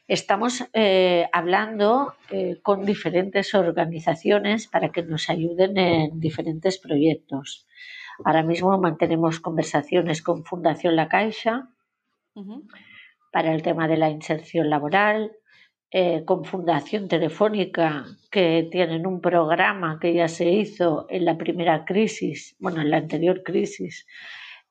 Estamos 0.07 0.63
eh, 0.71 1.27
hablando 1.33 2.13
eh, 2.29 2.59
con 2.61 2.85
diferentes 2.85 3.53
organizaciones 3.53 4.67
para 4.67 4.93
que 4.93 5.03
nos 5.03 5.29
ayuden 5.29 5.77
en 5.77 6.21
diferentes 6.21 6.77
proyectos. 6.77 7.67
Ahora 8.23 8.43
mismo 8.43 8.77
mantenemos 8.77 9.41
conversaciones 9.41 10.21
con 10.21 10.45
Fundación 10.45 10.95
La 10.95 11.09
Caixa, 11.09 11.67
para 13.31 13.53
el 13.53 13.61
tema 13.61 13.87
de 13.87 13.97
la 13.97 14.09
inserción 14.09 14.69
laboral, 14.69 15.31
eh, 15.91 16.23
con 16.23 16.45
Fundación 16.45 17.07
Telefónica, 17.07 18.05
que 18.29 18.67
tienen 18.71 19.07
un 19.07 19.21
programa 19.21 19.97
que 19.99 20.13
ya 20.13 20.27
se 20.27 20.47
hizo 20.47 21.07
en 21.09 21.25
la 21.25 21.35
primera 21.35 21.83
crisis, 21.83 22.55
bueno, 22.59 22.81
en 22.81 22.91
la 22.91 22.97
anterior 22.97 23.41
crisis, 23.41 24.05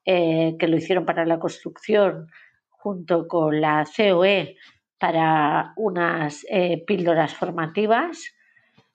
eh, 0.05 0.55
que 0.57 0.67
lo 0.69 0.77
hicieron 0.77 1.05
para 1.05 1.25
la 1.25 1.37
construcción, 1.37 2.27
junto 2.69 3.27
con 3.27 3.59
la 3.59 3.85
COE, 3.85 4.55
para 4.97 5.73
unas 5.75 6.45
eh, 6.49 6.83
píldoras 6.87 7.33
formativas 7.33 8.33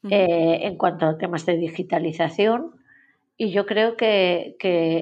en 0.06 0.76
cuanto 0.76 1.06
a 1.06 1.16
temas 1.16 1.46
de 1.46 1.56
digitalización. 1.56 2.72
Y 3.36 3.50
yo 3.50 3.66
creo 3.66 3.96
que, 3.96 4.56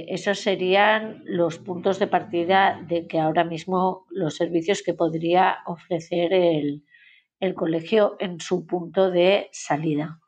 esos 0.08 0.40
serían 0.40 1.22
los 1.26 1.58
puntos 1.58 1.98
de 1.98 2.06
partida 2.06 2.80
de 2.88 3.06
que 3.06 3.20
ahora 3.20 3.44
mismo 3.44 4.06
los 4.10 4.36
servicios 4.36 4.82
que 4.82 4.94
podría 4.94 5.58
ofrecer 5.66 6.32
el, 6.32 6.82
colegio 7.54 8.16
en 8.20 8.38
su 8.40 8.66
punto 8.66 9.10
de 9.10 9.48
salida. 9.52 10.20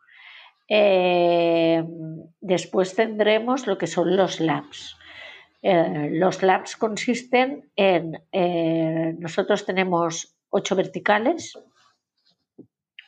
Eh, 0.68 1.84
después 2.40 2.96
tendremos 2.96 3.68
lo 3.68 3.78
que 3.78 3.86
son 3.86 4.16
los 4.16 4.40
labs. 4.40 4.96
Eh, 5.62 6.10
los 6.10 6.42
labs 6.42 6.76
consisten 6.76 7.70
en, 7.76 8.20
eh, 8.32 9.14
nosotros 9.18 9.64
tenemos 9.64 10.36
ocho 10.50 10.74
verticales, 10.74 11.56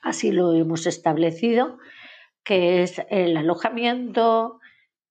así 0.02 0.30
lo 0.30 0.54
hemos 0.54 0.86
establecido, 0.86 1.78
que 2.44 2.82
es 2.82 3.02
el 3.10 3.36
alojamiento, 3.36 4.60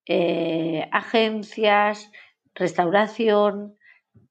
eh, 0.07 0.87
agencias, 0.91 2.11
restauración, 2.53 3.75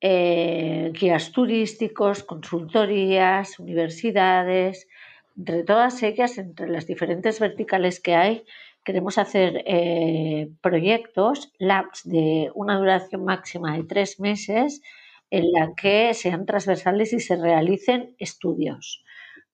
eh, 0.00 0.90
guías 0.92 1.32
turísticos, 1.32 2.22
consultorías, 2.22 3.58
universidades, 3.58 4.88
entre 5.36 5.64
todas 5.64 6.02
ellas, 6.02 6.38
entre 6.38 6.68
las 6.68 6.86
diferentes 6.86 7.40
verticales 7.40 8.00
que 8.00 8.14
hay, 8.14 8.44
queremos 8.84 9.18
hacer 9.18 9.62
eh, 9.66 10.50
proyectos, 10.60 11.52
labs 11.58 12.02
de 12.04 12.50
una 12.54 12.78
duración 12.78 13.24
máxima 13.24 13.76
de 13.76 13.84
tres 13.84 14.20
meses, 14.20 14.82
en 15.30 15.50
la 15.52 15.72
que 15.74 16.14
sean 16.14 16.46
transversales 16.46 17.12
y 17.12 17.20
se 17.20 17.36
realicen 17.36 18.14
estudios. 18.18 19.02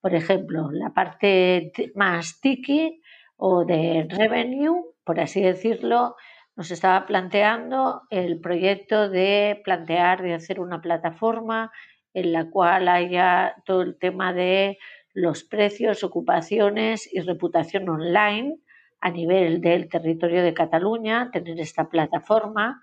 Por 0.00 0.14
ejemplo, 0.14 0.70
la 0.72 0.92
parte 0.92 1.72
más 1.94 2.40
tiki 2.40 3.00
o 3.36 3.64
de 3.64 4.06
revenue, 4.08 4.82
por 5.10 5.18
así 5.18 5.40
decirlo, 5.40 6.14
nos 6.54 6.70
estaba 6.70 7.04
planteando 7.04 8.02
el 8.10 8.40
proyecto 8.40 9.08
de 9.08 9.60
plantear, 9.64 10.22
de 10.22 10.34
hacer 10.34 10.60
una 10.60 10.80
plataforma 10.80 11.72
en 12.14 12.32
la 12.32 12.48
cual 12.48 12.86
haya 12.86 13.56
todo 13.66 13.82
el 13.82 13.98
tema 13.98 14.32
de 14.32 14.78
los 15.12 15.42
precios, 15.42 16.04
ocupaciones 16.04 17.12
y 17.12 17.22
reputación 17.22 17.88
online 17.88 18.60
a 19.00 19.10
nivel 19.10 19.60
del 19.60 19.88
territorio 19.88 20.44
de 20.44 20.54
Cataluña, 20.54 21.32
tener 21.32 21.58
esta 21.58 21.88
plataforma 21.88 22.80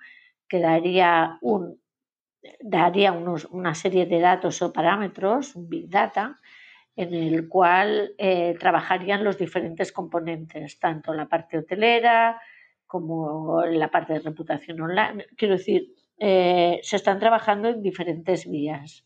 que 0.49 0.59
daría, 0.59 1.37
un, 1.39 1.79
daría 2.59 3.13
una 3.13 3.73
serie 3.73 4.05
de 4.05 4.19
datos 4.19 4.61
o 4.61 4.73
parámetros, 4.73 5.55
un 5.55 5.69
Big 5.69 5.89
Data, 5.89 6.41
en 6.97 7.13
el 7.13 7.47
cual 7.47 8.15
eh, 8.17 8.55
trabajarían 8.59 9.23
los 9.23 9.37
diferentes 9.37 9.93
componentes, 9.93 10.79
tanto 10.79 11.13
la 11.13 11.29
parte 11.29 11.59
hotelera 11.59 12.41
como 12.85 13.63
la 13.65 13.89
parte 13.89 14.13
de 14.13 14.19
reputación 14.19 14.81
online. 14.81 15.27
Quiero 15.37 15.55
decir, 15.55 15.93
eh, 16.17 16.79
se 16.81 16.95
están 16.95 17.19
trabajando 17.19 17.69
en 17.69 17.81
diferentes 17.81 18.49
vías 18.49 19.05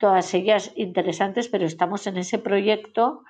todas 0.00 0.32
ellas 0.34 0.72
interesantes, 0.76 1.48
pero 1.48 1.66
estamos 1.66 2.06
en 2.06 2.16
ese 2.16 2.38
proyecto 2.38 3.22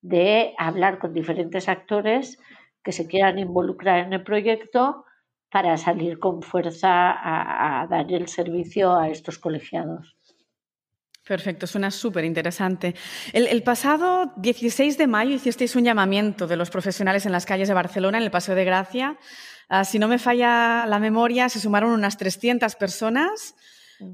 de 0.00 0.54
hablar 0.58 0.98
con 0.98 1.12
diferentes 1.12 1.68
actores 1.68 2.38
que 2.82 2.92
se 2.92 3.06
quieran 3.06 3.38
involucrar 3.38 4.00
en 4.00 4.12
el 4.14 4.22
proyecto 4.22 5.04
para 5.50 5.76
salir 5.76 6.18
con 6.18 6.42
fuerza 6.42 7.12
a, 7.12 7.86
dar 7.86 8.10
el 8.10 8.26
servicio 8.26 8.96
a 8.96 9.08
estos 9.08 9.38
colegiados. 9.38 10.16
Perfecto, 11.26 11.66
suena 11.66 11.90
súper 11.90 12.24
interesante. 12.24 12.94
El, 13.32 13.62
pasado 13.62 14.32
16 14.36 14.98
de 14.98 15.06
mayo 15.06 15.34
hicisteis 15.34 15.74
un 15.74 15.84
llamamiento 15.84 16.46
de 16.46 16.56
los 16.56 16.68
profesionales 16.68 17.24
en 17.24 17.32
las 17.32 17.46
calles 17.46 17.68
de 17.68 17.74
Barcelona, 17.74 18.18
en 18.18 18.24
el 18.24 18.30
Paseo 18.30 18.54
de 18.54 18.64
Gracia. 18.64 19.18
Ah, 19.70 19.84
si 19.84 19.98
no 19.98 20.06
me 20.06 20.18
falla 20.18 20.84
la 20.86 20.98
memoria, 20.98 21.48
se 21.48 21.60
sumaron 21.60 21.92
unas 21.92 22.18
300 22.18 22.76
personas 22.76 23.54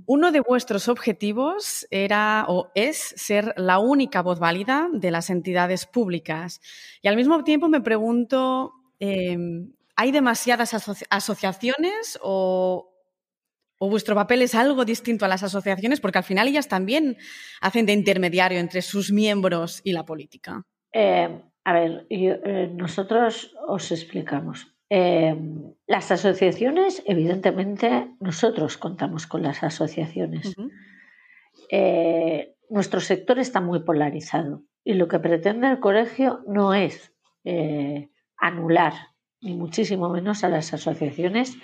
uno 0.07 0.33
de 0.33 0.41
vuestros 0.41 0.89
objetivos 0.89 1.87
era 1.91 2.45
o 2.49 2.71
es 2.75 3.15
ser 3.17 3.55
la 3.57 3.79
única 3.79 4.23
voz 4.23 4.39
válida 4.39 4.89
de 4.93 5.11
las 5.11 5.31
entidades 5.31 5.87
públicas. 5.87 6.61
Y 7.03 7.09
al 7.09 7.17
mismo 7.17 7.43
tiempo 7.45 7.69
me 7.69 7.81
pregunto, 7.81 8.75
em, 8.99 9.73
¿hay 9.97 10.13
demasiadas 10.13 10.75
asociaciones 11.11 12.19
o, 12.23 12.91
vuestro 13.89 14.15
papel 14.15 14.43
es 14.43 14.55
algo 14.55 14.85
distinto 14.85 15.25
a 15.25 15.29
las 15.29 15.43
asociaciones? 15.43 16.01
Porque 16.01 16.19
al 16.19 16.25
final 16.25 16.49
ellas 16.49 16.69
también 16.69 17.17
hacen 17.61 17.87
de 17.87 17.93
intermediario 17.93 18.59
entre 18.59 18.83
sus 18.83 19.11
miembros 19.13 19.81
y 19.85 19.93
la 19.93 20.05
política. 20.05 20.63
Eh, 20.93 21.41
a 21.65 21.73
ver, 21.73 22.07
eh, 22.11 22.71
nosotros 22.75 23.55
os 23.67 23.93
explicamos. 23.93 24.75
Em, 24.93 25.73
las 25.87 26.11
asociaciones, 26.11 27.03
evidentemente, 27.07 28.09
nosotros 28.19 28.77
contamos 28.77 29.29
con 29.29 29.43
las 29.43 29.63
asociaciones. 29.63 30.55
Eh, 31.71 32.57
nuestro 32.69 33.01
sector 33.01 33.39
está 33.39 33.61
muy 33.61 33.85
polarizado 33.85 34.65
y 34.83 34.95
lo 34.95 35.07
que 35.07 35.21
pretende 35.21 35.69
el 35.69 35.79
colegio 35.79 36.41
no 36.49 36.75
es 36.75 37.13
eh, 37.45 38.11
anular, 38.37 38.95
ni 39.41 39.55
muchísimo 39.55 40.09
menos 40.09 40.43
a 40.43 40.49
las 40.49 40.75
asociaciones 40.75 41.57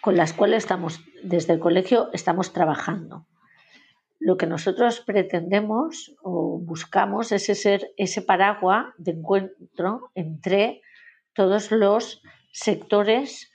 con 0.00 0.16
las 0.16 0.32
cuales 0.32 0.64
estamos, 0.64 1.00
desde 1.22 1.52
el 1.52 1.60
colegio, 1.60 2.10
estamos 2.12 2.52
trabajando. 2.52 3.26
Lo 4.18 4.36
que 4.36 4.46
nosotros 4.46 5.00
pretendemos 5.00 6.14
o 6.22 6.58
buscamos 6.60 7.32
es 7.32 7.46
ser 7.46 7.92
ese 7.96 8.22
paraguas 8.22 8.86
de 8.98 9.12
encuentro 9.12 10.10
entre 10.14 10.82
todos 11.34 11.70
los 11.70 12.22
sectores 12.52 13.50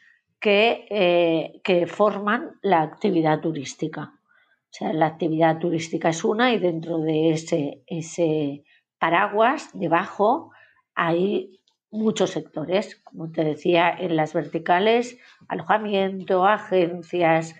eh, 0.47 1.59
que, 1.63 1.87
forman 1.87 2.51
la 2.61 2.83
actividad 2.83 3.39
turística. 3.39 4.13
O 4.13 4.69
sea, 4.69 4.93
la 4.93 5.07
actividad 5.07 5.57
turística 5.57 6.09
es 6.09 6.23
una 6.23 6.53
y 6.53 6.59
dentro 6.59 6.99
de 6.99 7.31
ese, 7.31 7.81
ese 7.87 8.63
paraguas, 8.99 9.69
debajo, 9.73 10.51
hay 10.93 11.59
muchos 11.95 12.31
sectores, 12.31 12.97
como 13.03 13.31
te 13.31 13.43
decía, 13.43 13.89
en 13.89 14.15
las 14.15 14.33
verticales, 14.33 15.17
alojamiento, 15.47 16.45
agencias, 16.45 17.55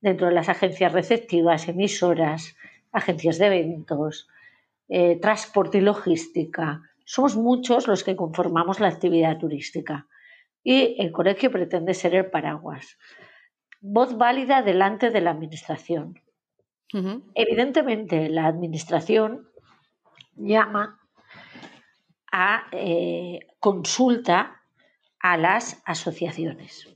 dentro 0.00 0.28
de 0.28 0.34
las 0.34 0.48
agencias 0.48 0.92
receptivas, 0.92 1.68
emisoras, 1.68 2.56
agencias 2.92 3.38
de 3.38 3.46
eventos, 3.46 4.28
eh, 4.88 5.16
transporte 5.20 5.78
y 5.78 5.80
logística. 5.82 6.82
Somos 7.04 7.36
muchos 7.36 7.88
los 7.88 8.04
que 8.04 8.16
conformamos 8.16 8.80
la 8.80 8.88
actividad 8.88 9.38
turística 9.38 10.06
y 10.62 10.96
el 10.98 11.12
colegio 11.12 11.50
pretende 11.50 11.94
ser 11.94 12.14
el 12.14 12.30
paraguas. 12.30 12.98
Voz 13.80 14.16
válida 14.16 14.62
delante 14.62 15.10
de 15.10 15.20
la 15.20 15.30
administración. 15.30 16.20
Evidentemente, 17.34 18.30
la 18.30 18.46
administración 18.46 19.48
llama 20.36 20.98
a 22.32 22.66
eh, 22.72 23.40
consulta 23.60 24.62
a 25.20 25.36
las 25.36 25.82
asociaciones 25.84 26.88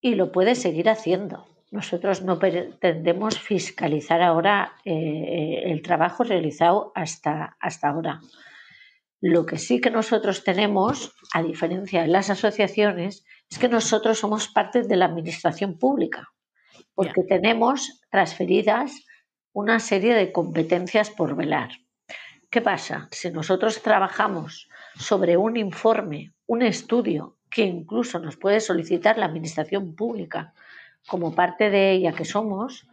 y 0.00 0.14
lo 0.14 0.32
puede 0.32 0.54
seguir 0.54 0.88
haciendo. 0.88 1.46
Nosotros 1.70 2.22
no 2.22 2.38
pretendemos 2.38 3.38
fiscalizar 3.38 4.22
ahora 4.22 4.72
eh, 4.84 5.62
el 5.64 5.82
trabajo 5.82 6.24
realizado 6.24 6.92
hasta, 6.94 7.56
hasta 7.60 7.88
ahora. 7.88 8.20
Lo 9.20 9.44
que 9.44 9.58
sí 9.58 9.80
que 9.80 9.90
nosotros 9.90 10.44
tenemos, 10.44 11.12
a 11.34 11.42
diferencia 11.42 12.02
de 12.02 12.08
las 12.08 12.30
asociaciones, 12.30 13.24
es 13.50 13.58
que 13.58 13.68
nosotros 13.68 14.18
somos 14.18 14.48
parte 14.48 14.82
de 14.82 14.96
la 14.96 15.06
administración 15.06 15.76
pública, 15.76 16.28
porque 16.94 17.22
tenemos 17.24 18.00
transferidas 18.10 19.04
una 19.52 19.80
serie 19.80 20.14
de 20.14 20.32
competencias 20.32 21.10
por 21.10 21.34
velar. 21.34 21.70
¿Qué 22.50 22.62
pasa? 22.62 23.08
Si 23.10 23.30
nosotros 23.30 23.82
trabajamos 23.82 24.70
sobre 24.96 25.36
un 25.36 25.58
informe, 25.58 26.32
un 26.46 26.62
estudio 26.62 27.36
que 27.50 27.62
incluso 27.62 28.18
nos 28.20 28.38
puede 28.38 28.60
solicitar 28.60 29.18
la 29.18 29.26
administración 29.26 29.94
pública 29.94 30.54
como 31.06 31.34
parte 31.34 31.68
de 31.68 31.92
ella 31.92 32.12
que 32.12 32.24
somos, 32.24 32.86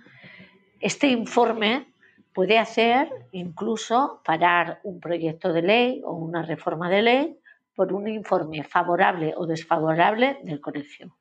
este 0.82 1.08
informe 1.08 1.88
puede 2.34 2.58
hacer 2.58 3.10
incluso 3.32 4.22
parar 4.26 4.82
un 4.84 5.00
proyecto 5.00 5.54
de 5.54 5.62
ley 5.62 6.02
o 6.04 6.12
una 6.16 6.42
reforma 6.42 6.90
de 6.90 7.02
ley 7.02 7.40
por 7.76 7.94
un 7.94 8.10
informe 8.10 8.62
favorable 8.66 9.36
o 9.38 9.46
desfavorable 9.46 10.38
del 10.44 10.60
colegio. 10.60 11.16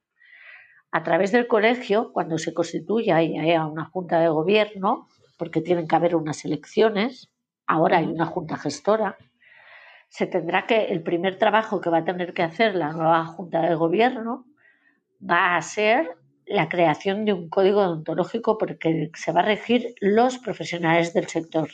A 0.90 1.04
través 1.04 1.30
del 1.30 1.46
colegio, 1.46 2.12
cuando 2.12 2.36
se 2.38 2.52
constituya 2.52 3.20
una 3.64 3.84
junta 3.84 4.18
de 4.18 4.28
gobierno, 4.28 5.06
porque 5.38 5.60
tienen 5.60 5.86
que 5.86 5.94
haber 5.94 6.16
unas 6.16 6.44
elecciones, 6.44 7.30
ahora 7.66 7.98
hay 7.98 8.06
una 8.06 8.26
junta 8.26 8.56
gestora, 8.56 9.16
se 10.08 10.26
tendrá 10.26 10.66
que, 10.66 10.86
el 10.86 11.02
primer 11.02 11.38
trabajo 11.38 11.80
que 11.80 11.90
va 11.90 11.98
a 11.98 12.04
tener 12.04 12.34
que 12.34 12.42
hacer 12.42 12.74
la 12.74 12.92
nueva 12.92 13.24
junta 13.26 13.62
de 13.62 13.74
gobierno 13.74 14.46
va 15.20 15.56
a 15.56 15.62
ser 15.62 16.16
la 16.46 16.68
creación 16.68 17.24
de 17.24 17.32
un 17.32 17.48
código 17.48 17.80
odontológico 17.80 18.58
porque 18.58 19.10
se 19.14 19.32
va 19.32 19.40
a 19.40 19.44
regir 19.44 19.94
los 20.00 20.38
profesionales 20.38 21.14
del 21.14 21.26
sector. 21.28 21.68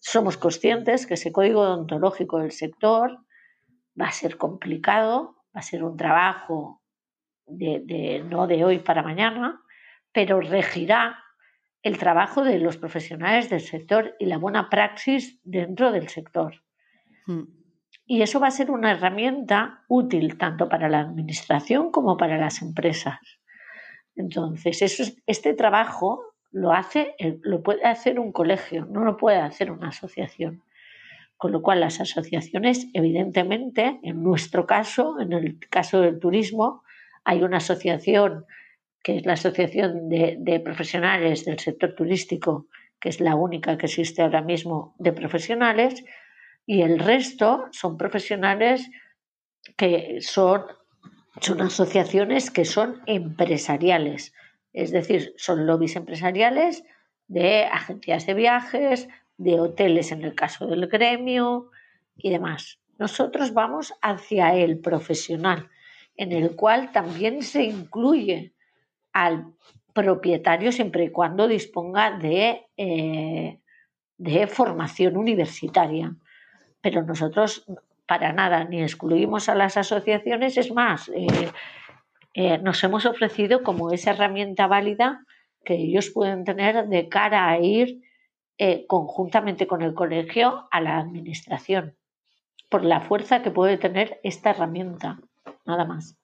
Somos 0.00 0.36
conscientes 0.36 1.06
que 1.06 1.14
ese 1.14 1.32
código 1.32 1.60
odontológico 1.60 2.38
del 2.38 2.52
sector 2.52 3.20
va 4.00 4.06
a 4.06 4.12
ser 4.12 4.36
complicado, 4.36 5.36
va 5.54 5.60
a 5.60 5.62
ser 5.62 5.84
un 5.84 5.96
trabajo 5.96 6.82
de, 7.46 8.24
no 8.28 8.46
de 8.46 8.64
hoy 8.64 8.78
para 8.78 9.02
mañana, 9.02 9.62
pero 10.12 10.40
regirá 10.40 11.23
el 11.84 11.98
trabajo 11.98 12.42
de 12.42 12.58
los 12.58 12.78
profesionales 12.78 13.50
del 13.50 13.60
sector 13.60 14.16
y 14.18 14.24
la 14.24 14.38
buena 14.38 14.70
praxis 14.70 15.38
dentro 15.44 15.92
del 15.92 16.08
sector. 16.08 16.62
Hmm. 17.26 17.44
Y 18.06 18.22
eso 18.22 18.40
va 18.40 18.48
a 18.48 18.50
ser 18.50 18.70
una 18.70 18.92
herramienta 18.92 19.84
útil 19.88 20.36
tanto 20.38 20.68
para 20.68 20.88
la 20.88 21.00
administración 21.00 21.90
como 21.90 22.16
para 22.16 22.38
las 22.38 22.62
empresas. 22.62 23.18
Entonces, 24.16 24.80
eso 24.82 25.04
este 25.26 25.52
trabajo 25.52 26.22
lo 26.50 26.72
hace, 26.72 27.14
lo 27.42 27.62
puede 27.62 27.84
hacer 27.84 28.18
un 28.18 28.32
colegio, 28.32 28.86
no 28.86 29.04
lo 29.04 29.16
puede 29.16 29.38
hacer 29.38 29.70
una 29.70 29.88
asociación. 29.88 30.62
Con 31.36 31.52
lo 31.52 31.62
cual, 31.62 31.80
las 31.80 32.00
asociaciones, 32.00 32.86
evidentemente, 32.94 33.98
en 34.02 34.22
nuestro 34.22 34.66
caso, 34.66 35.20
en 35.20 35.32
el 35.32 35.58
caso 35.68 36.00
del 36.00 36.18
turismo, 36.18 36.82
hay 37.24 37.42
una 37.42 37.58
asociación 37.58 38.46
que 39.04 39.18
es 39.18 39.26
la 39.26 39.34
Asociación 39.34 40.08
de, 40.08 40.62
Profesionales 40.64 41.44
del 41.44 41.58
Sector 41.58 41.94
Turístico, 41.94 42.68
que 42.98 43.10
es 43.10 43.20
la 43.20 43.34
única 43.34 43.76
que 43.76 43.84
existe 43.84 44.22
ahora 44.22 44.40
mismo 44.40 44.94
de 44.98 45.12
profesionales, 45.12 46.02
y 46.64 46.80
el 46.80 46.98
resto 46.98 47.66
son 47.70 47.98
profesionales 47.98 48.90
que 49.76 50.22
son, 50.22 50.62
son 51.38 51.60
asociaciones 51.60 52.50
que 52.50 52.64
son 52.64 53.02
empresariales, 53.04 54.32
es 54.72 54.90
decir, 54.90 55.34
son 55.36 55.66
lobbies 55.66 55.96
empresariales 55.96 56.82
de 57.28 57.64
agencias 57.64 58.24
de 58.24 58.32
viajes, 58.32 59.08
de 59.36 59.60
hoteles 59.60 60.12
en 60.12 60.22
el 60.24 60.34
caso 60.34 60.66
del 60.66 60.86
gremio 60.86 61.70
y 62.16 62.30
demás. 62.30 62.78
Nosotros 62.98 63.52
vamos 63.52 63.92
hacia 64.00 64.54
el 64.54 64.78
profesional, 64.78 65.68
en 66.16 66.32
el 66.32 66.56
cual 66.56 66.90
también 66.90 67.42
se 67.42 67.64
incluye 67.64 68.53
al 69.14 69.54
propietario 69.94 70.72
siempre 70.72 71.04
y 71.04 71.10
cuando 71.10 71.48
disponga 71.48 72.18
de, 72.18 72.66
eh, 72.76 73.60
de 74.18 74.46
formación 74.48 75.16
universitaria. 75.16 76.14
Pero 76.82 77.02
nosotros 77.02 77.64
para 78.06 78.34
nada 78.34 78.64
ni 78.64 78.82
excluimos 78.82 79.48
a 79.48 79.54
las 79.54 79.78
asociaciones, 79.78 80.58
es 80.58 80.70
más, 80.72 81.08
eh, 81.14 81.50
eh, 82.34 82.58
nos 82.58 82.82
hemos 82.84 83.06
ofrecido 83.06 83.62
como 83.62 83.92
esa 83.92 84.10
herramienta 84.10 84.66
válida 84.66 85.24
que 85.64 85.74
ellos 85.74 86.10
pueden 86.10 86.44
tener 86.44 86.88
de 86.88 87.08
cara 87.08 87.48
a 87.48 87.58
ir 87.58 88.02
conjuntamente 88.86 89.66
con 89.66 89.82
el 89.82 89.94
colegio 89.94 90.68
a 90.70 90.80
la 90.80 90.98
administración, 90.98 91.96
por 92.68 92.84
la 92.84 93.00
fuerza 93.00 93.42
que 93.42 93.50
puede 93.50 93.78
tener 93.78 94.20
esta 94.22 94.50
herramienta, 94.50 95.18
nada 95.64 95.84
más. 95.84 96.16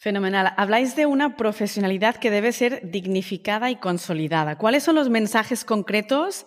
Fenomenal. 0.00 0.54
Habláis 0.56 0.96
de 0.96 1.04
una 1.04 1.36
profesionalidad 1.36 2.16
que 2.16 2.30
debe 2.30 2.52
ser 2.52 2.90
dignificada 2.90 3.70
y 3.70 3.76
consolidada. 3.76 4.56
¿Cuáles 4.56 4.82
son 4.82 4.94
los 4.94 5.10
mensajes 5.10 5.62
concretos 5.62 6.46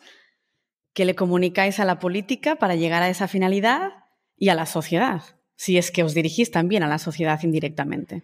que 0.96 1.06
le 1.06 1.14
comunicáis 1.14 1.80
a 1.80 1.86
la 1.86 2.00
política 2.00 2.56
para 2.56 2.74
llegar 2.74 3.04
a 3.04 3.10
esa 3.10 3.28
finalidad 3.28 3.92
y 4.38 4.50
a 4.50 4.56
la 4.56 4.66
sociedad? 4.66 5.22
Si 5.56 5.78
es 5.78 5.92
que 5.92 6.02
os 6.02 6.16
dirigís 6.16 6.50
también 6.50 6.82
a 6.82 6.88
la 6.88 6.98
sociedad 6.98 7.40
indirectamente. 7.44 8.24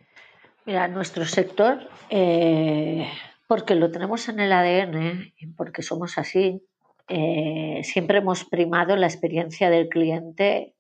Mira, 0.65 0.88
nuestro 0.88 1.24
sector, 1.26 1.88
eh, 2.10 3.08
porque 3.46 3.76
lo 3.76 3.92
tenemos 3.92 4.30
en 4.30 4.39
el 4.39 4.52
ADN, 4.52 5.32
porque 5.56 5.84
somos 5.84 6.18
así, 6.18 6.63
eh, 7.08 7.82
siempre 7.84 8.18
hemos 8.18 8.46
primado 8.46 8.96
la 8.96 9.06
experiencia 9.06 9.70
del 9.70 9.89
cliente 9.89 10.74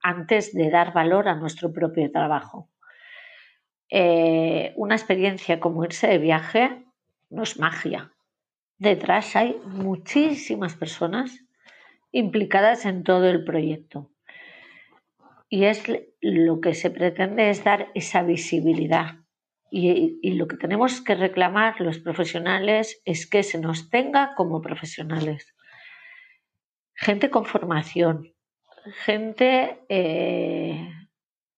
antes 0.00 0.54
de 0.54 0.70
dar 0.70 0.92
valor 0.92 1.26
a 1.26 1.34
nuestro 1.34 1.72
propio 1.72 2.08
trabajo. 2.12 2.68
Eh, 3.90 4.72
una 4.76 4.94
experiencia 4.94 5.60
como 5.60 5.84
irse 5.84 6.06
de 6.06 6.18
viaje 6.18 6.84
no 7.30 7.42
es 7.42 7.58
magia. 7.58 8.12
Detrás 8.78 9.34
hay 9.34 9.60
muchísimas 9.64 10.76
personas 10.76 11.44
implicadas 12.12 12.84
en 12.84 13.02
todo 13.02 13.28
el 13.28 13.44
proyecto. 13.44 14.10
Y 15.48 15.64
es 15.64 15.82
lo 16.20 16.60
que 16.60 16.74
se 16.74 16.90
pretende 16.90 17.50
es 17.50 17.64
dar 17.64 17.88
esa 17.94 18.22
visibilidad. 18.22 19.16
Y, 19.70 20.32
lo 20.32 20.48
que 20.48 20.56
tenemos 20.56 21.02
que 21.02 21.14
reclamar 21.14 21.80
los 21.80 21.98
profesionales 21.98 23.02
es 23.04 23.26
que 23.26 23.42
se 23.42 23.58
nos 23.58 23.90
tenga 23.90 24.34
como 24.34 24.62
profesionales. 24.62 25.54
Gente 26.94 27.28
con 27.28 27.44
formación, 27.44 28.34
gente 29.04 29.80
eh, 29.88 30.90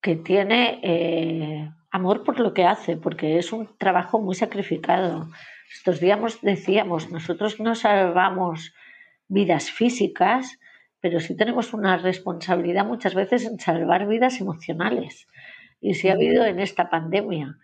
que 0.01 0.17
tiene 0.17 0.81
eh, 0.83 1.71
amor 1.91 2.25
por 2.25 2.41
lo 2.41 2.55
que 2.55 2.65
hace, 2.65 2.97
porque 2.97 3.39
es 3.39 3.53
un 3.53 3.69
trabajo 3.79 4.21
muy 4.21 4.35
sacrificado. 4.35 5.29
Estos 5.73 6.01
días 6.01 6.41
decíamos, 6.43 7.11
nosotros 7.11 7.61
no 7.61 7.75
salvamos 7.75 8.75
vidas 9.29 9.71
físicas, 9.71 10.59
pero 11.01 11.21
sí 11.21 11.37
tenemos 11.37 11.73
una 11.73 11.97
responsabilidad 11.97 12.85
muchas 12.85 13.15
veces 13.15 13.45
en 13.47 13.59
salvar 13.59 14.07
vidas 14.07 14.41
emocionales. 14.41 15.27
Y 15.81 15.95
si 15.95 16.09
ha 16.09 16.13
habido 16.13 16.45
en 16.45 16.61
esta 16.61 16.91
pandemia. 16.91 17.57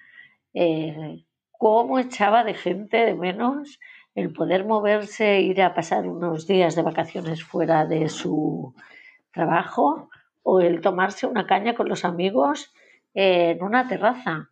Eh, 0.54 1.24
¿Cómo 1.58 1.98
echaba 1.98 2.44
de 2.44 2.54
gente 2.54 2.98
de 2.98 3.14
menos 3.14 3.78
el 4.14 4.32
poder 4.32 4.64
moverse, 4.64 5.40
ir 5.40 5.60
a 5.62 5.74
pasar 5.74 6.06
unos 6.06 6.46
días 6.46 6.74
de 6.74 6.82
vacaciones 6.82 7.44
fuera 7.44 7.84
de 7.84 8.08
su 8.08 8.74
trabajo 9.32 10.08
o 10.42 10.60
el 10.60 10.80
tomarse 10.80 11.26
una 11.26 11.46
caña 11.46 11.74
con 11.74 11.88
los 11.88 12.04
amigos 12.04 12.72
en 13.16 13.62
una 13.62 13.88
terraza. 13.88 14.50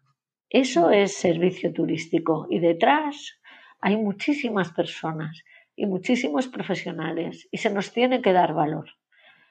Eso 0.48 0.90
es 0.90 1.16
servicio 1.16 1.72
turístico 1.72 2.46
y 2.48 2.61
detrás 2.61 3.38
hay 3.81 3.96
muchísimas 3.98 4.72
personas 4.72 5.44
y 5.77 5.85
muchísimos 5.85 6.48
profesionales 6.48 7.46
y 7.50 7.59
se 7.59 7.70
nos 7.70 7.92
tiene 7.92 8.22
que 8.22 8.33
dar 8.33 8.55
valor. 8.55 8.87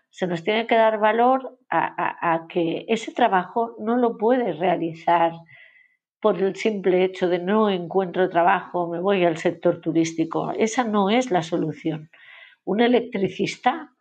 Se 0.09 0.25
nos 0.25 0.43
tiene 0.43 0.65
que 0.65 0.75
dar 0.75 0.99
valor 0.99 1.59
a, 1.69 2.45
que 2.49 2.85
ese 2.87 3.11
trabajo 3.11 3.75
no 3.79 3.97
lo 3.97 4.17
puede 4.17 4.53
realizar 4.53 5.33
por 6.19 6.41
el 6.41 6.55
simple 6.55 7.03
hecho 7.03 7.27
de 7.27 7.39
no 7.39 7.69
encuentro 7.69 8.29
trabajo, 8.29 8.87
me 8.87 8.99
voy 8.99 9.25
al 9.25 9.37
sector 9.37 9.81
turístico. 9.81 10.51
Esa 10.51 10.83
no 10.83 11.09
es 11.09 11.31
la 11.31 11.43
solución. 11.43 12.09
Un 12.63 12.79
electricista 12.79 13.91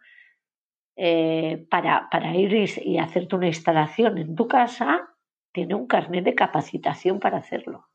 eh, 1.05 1.67
para, 1.69 2.37
ir 2.37 2.55
y 2.85 2.99
hacerte 2.99 3.35
una 3.35 3.49
instalación 3.49 4.19
en 4.19 4.37
tu 4.37 4.47
casa, 4.47 5.09
tiene 5.51 5.75
un 5.75 5.89
carnet 5.89 6.25
de 6.25 6.37
capacitación 6.37 7.19
para 7.19 7.39
hacerlo. 7.39 7.89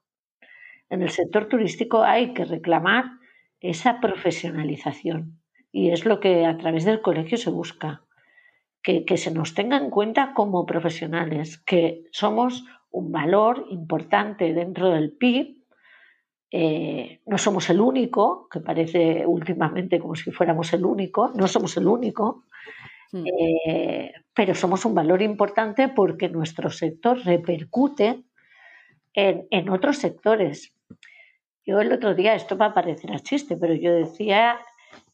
En 0.90 1.02
el 1.02 1.10
sector 1.10 1.48
turístico 1.48 2.04
hay 2.04 2.34
que 2.34 2.44
reclamar 2.44 3.06
esa 3.62 4.02
profesionalización 4.02 5.40
y 5.72 5.92
es 5.92 6.04
lo 6.04 6.20
que 6.20 6.46
a 6.46 6.58
través 6.58 6.84
del 6.84 7.00
colegio 7.02 7.38
se 7.38 7.50
busca, 7.50 8.04
que, 8.84 9.06
que 9.06 9.16
se 9.16 9.32
nos 9.32 9.54
tenga 9.54 9.78
en 9.78 9.90
cuenta 9.90 10.34
como 10.34 10.66
profesionales, 10.66 11.60
que 11.60 12.04
somos 12.12 12.66
un 12.92 13.14
valor 13.14 13.68
importante 13.70 14.54
dentro 14.54 14.90
del 14.90 15.14
PIB. 15.14 15.56
Eh, 16.52 17.22
no 17.26 17.38
somos 17.38 17.70
el 17.70 17.80
único, 17.80 18.50
que 18.52 18.60
parece 18.60 19.26
últimamente 19.26 19.98
como 19.98 20.16
si 20.16 20.30
fuéramos 20.32 20.74
el 20.74 20.84
único, 20.84 21.32
no 21.36 21.48
somos 21.48 21.78
el 21.78 21.88
único, 21.88 22.44
Mm. 23.12 23.26
Eh, 23.26 24.14
pero 24.34 24.54
somos 24.56 24.86
un 24.86 24.94
valor 24.94 25.22
importante 25.22 25.88
porque 25.88 26.30
nuestro 26.30 26.70
sector 26.70 27.20
repercute 27.26 28.24
en, 29.14 29.70
otros 29.70 29.98
sectores. 29.98 30.74
Yo 31.66 31.82
el 31.82 31.92
otro 31.92 32.14
día, 32.14 32.36
esto 32.36 32.58
va 32.58 32.68
a 32.68 32.74
parecer 32.74 33.12
a 33.12 33.20
chiste, 33.20 33.58
pero 33.58 33.74
yo 33.74 33.92
decía 33.94 34.60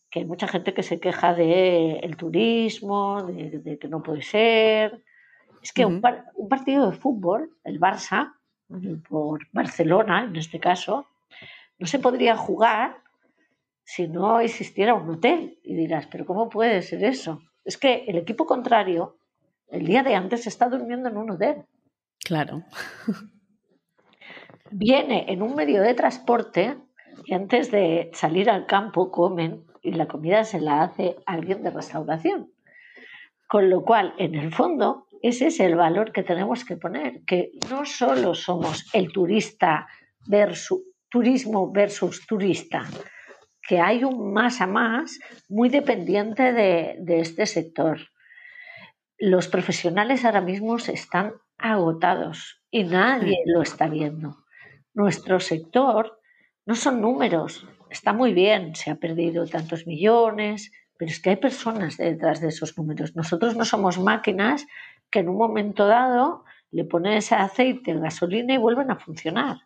que 0.10 0.20
hay 0.20 0.26
mucha 0.26 0.48
gente 0.48 0.74
que 0.74 0.84
se 0.84 1.00
queja 1.00 1.34
del 1.34 2.16
turismo, 2.18 3.24
de, 3.24 3.80
que 3.80 3.88
no 3.88 4.04
puede 4.04 4.22
ser. 4.22 5.04
Es 5.62 5.72
que 5.72 5.86
un, 5.86 6.02
un, 6.36 6.50
partido 6.50 6.92
de 6.92 6.98
fútbol, 6.98 7.50
el 7.64 7.80
Barça, 7.80 8.34
por 9.08 9.48
Barcelona 9.52 10.26
en 10.26 10.36
este 10.36 10.60
caso, 10.60 11.08
no 11.80 11.88
se 11.88 12.00
podría 12.00 12.36
jugar 12.36 12.98
si 13.84 14.08
no 14.08 14.40
existiera 14.40 14.94
un 14.94 15.10
hotel. 15.10 15.60
Y 15.64 15.76
dirás, 15.76 16.08
pero 16.08 16.26
¿cómo 16.26 16.50
puede 16.50 16.82
ser 16.82 17.04
eso? 17.04 17.42
Es 17.66 17.78
que 17.78 18.06
el 18.08 18.18
equipo 18.18 18.46
contrario, 18.46 19.18
el 19.70 19.86
día 19.86 20.04
de 20.04 20.16
antes, 20.16 20.48
está 20.48 20.70
durmiendo 20.70 21.10
en 21.10 21.18
un 21.18 21.32
hotel. 21.32 21.66
Claro. 22.24 22.64
Viene 24.72 25.26
en 25.32 25.42
un 25.42 25.56
medio 25.56 25.82
de 25.82 25.94
transporte 25.94 26.78
y 27.26 27.34
antes 27.34 27.72
de 27.72 28.10
salir 28.14 28.50
al 28.50 28.66
campo 28.66 29.12
comen 29.12 29.66
y 29.82 29.92
la 29.92 30.08
comida 30.08 30.44
se 30.44 30.60
la 30.60 30.84
hace 30.84 31.18
alguien 31.26 31.64
de 31.64 31.70
restauración. 31.70 32.52
Con 33.48 33.70
lo 33.70 33.84
cual, 33.84 34.14
en 34.18 34.36
el 34.36 34.54
fondo, 34.54 35.08
ese 35.22 35.48
es 35.48 35.60
el 35.60 35.76
valor 35.76 36.12
que 36.12 36.24
tenemos 36.24 36.66
que 36.66 36.78
poner, 36.78 37.24
que 37.26 37.52
no 37.70 37.86
solo 37.86 38.34
somos 38.34 38.90
el 38.94 39.12
turista 39.12 39.88
versus 40.28 40.82
turismo 41.10 41.72
versus 41.72 42.26
turista, 42.26 42.86
que 43.68 43.80
hay 43.80 44.04
un 44.04 44.34
más 44.34 44.62
a 44.62 44.68
más 44.68 45.20
muy 45.48 45.70
dependiente 45.70 46.52
de, 46.54 46.98
este 47.08 47.46
sector. 47.46 48.00
Los 49.18 49.48
profesionales 49.48 50.26
ahora 50.26 50.42
mismo 50.42 50.76
están 50.78 51.34
agotados 51.58 52.62
y 52.70 52.84
nadie 52.84 53.38
lo 53.46 53.62
está 53.62 53.88
viendo. 53.88 54.38
Nuestro 54.94 55.40
sector 55.40 56.20
no 56.66 56.76
son 56.76 57.02
números, 57.02 57.66
está 57.90 58.14
muy 58.14 58.34
bien, 58.34 58.76
se 58.76 58.92
ha 58.92 58.96
perdido 58.96 59.48
tantos 59.48 59.88
millones, 59.88 60.72
pero 60.98 61.10
es 61.10 61.20
que 61.22 61.32
hay 61.32 61.36
personas 61.38 61.98
detrás 61.98 62.42
de 62.42 62.50
esos 62.50 62.78
números. 62.78 63.16
Nosotros 63.16 63.56
no 63.56 63.66
somos 63.66 63.98
máquinas 63.98 64.66
que 65.10 65.20
en 65.20 65.30
un 65.30 65.38
momento 65.38 65.88
dado 65.88 66.44
le 66.72 66.84
pones 66.86 67.32
aceite, 67.32 67.94
gasolina 67.94 68.54
y 68.54 68.58
vuelven 68.58 68.92
a 68.92 68.98
funcionar. 68.98 69.58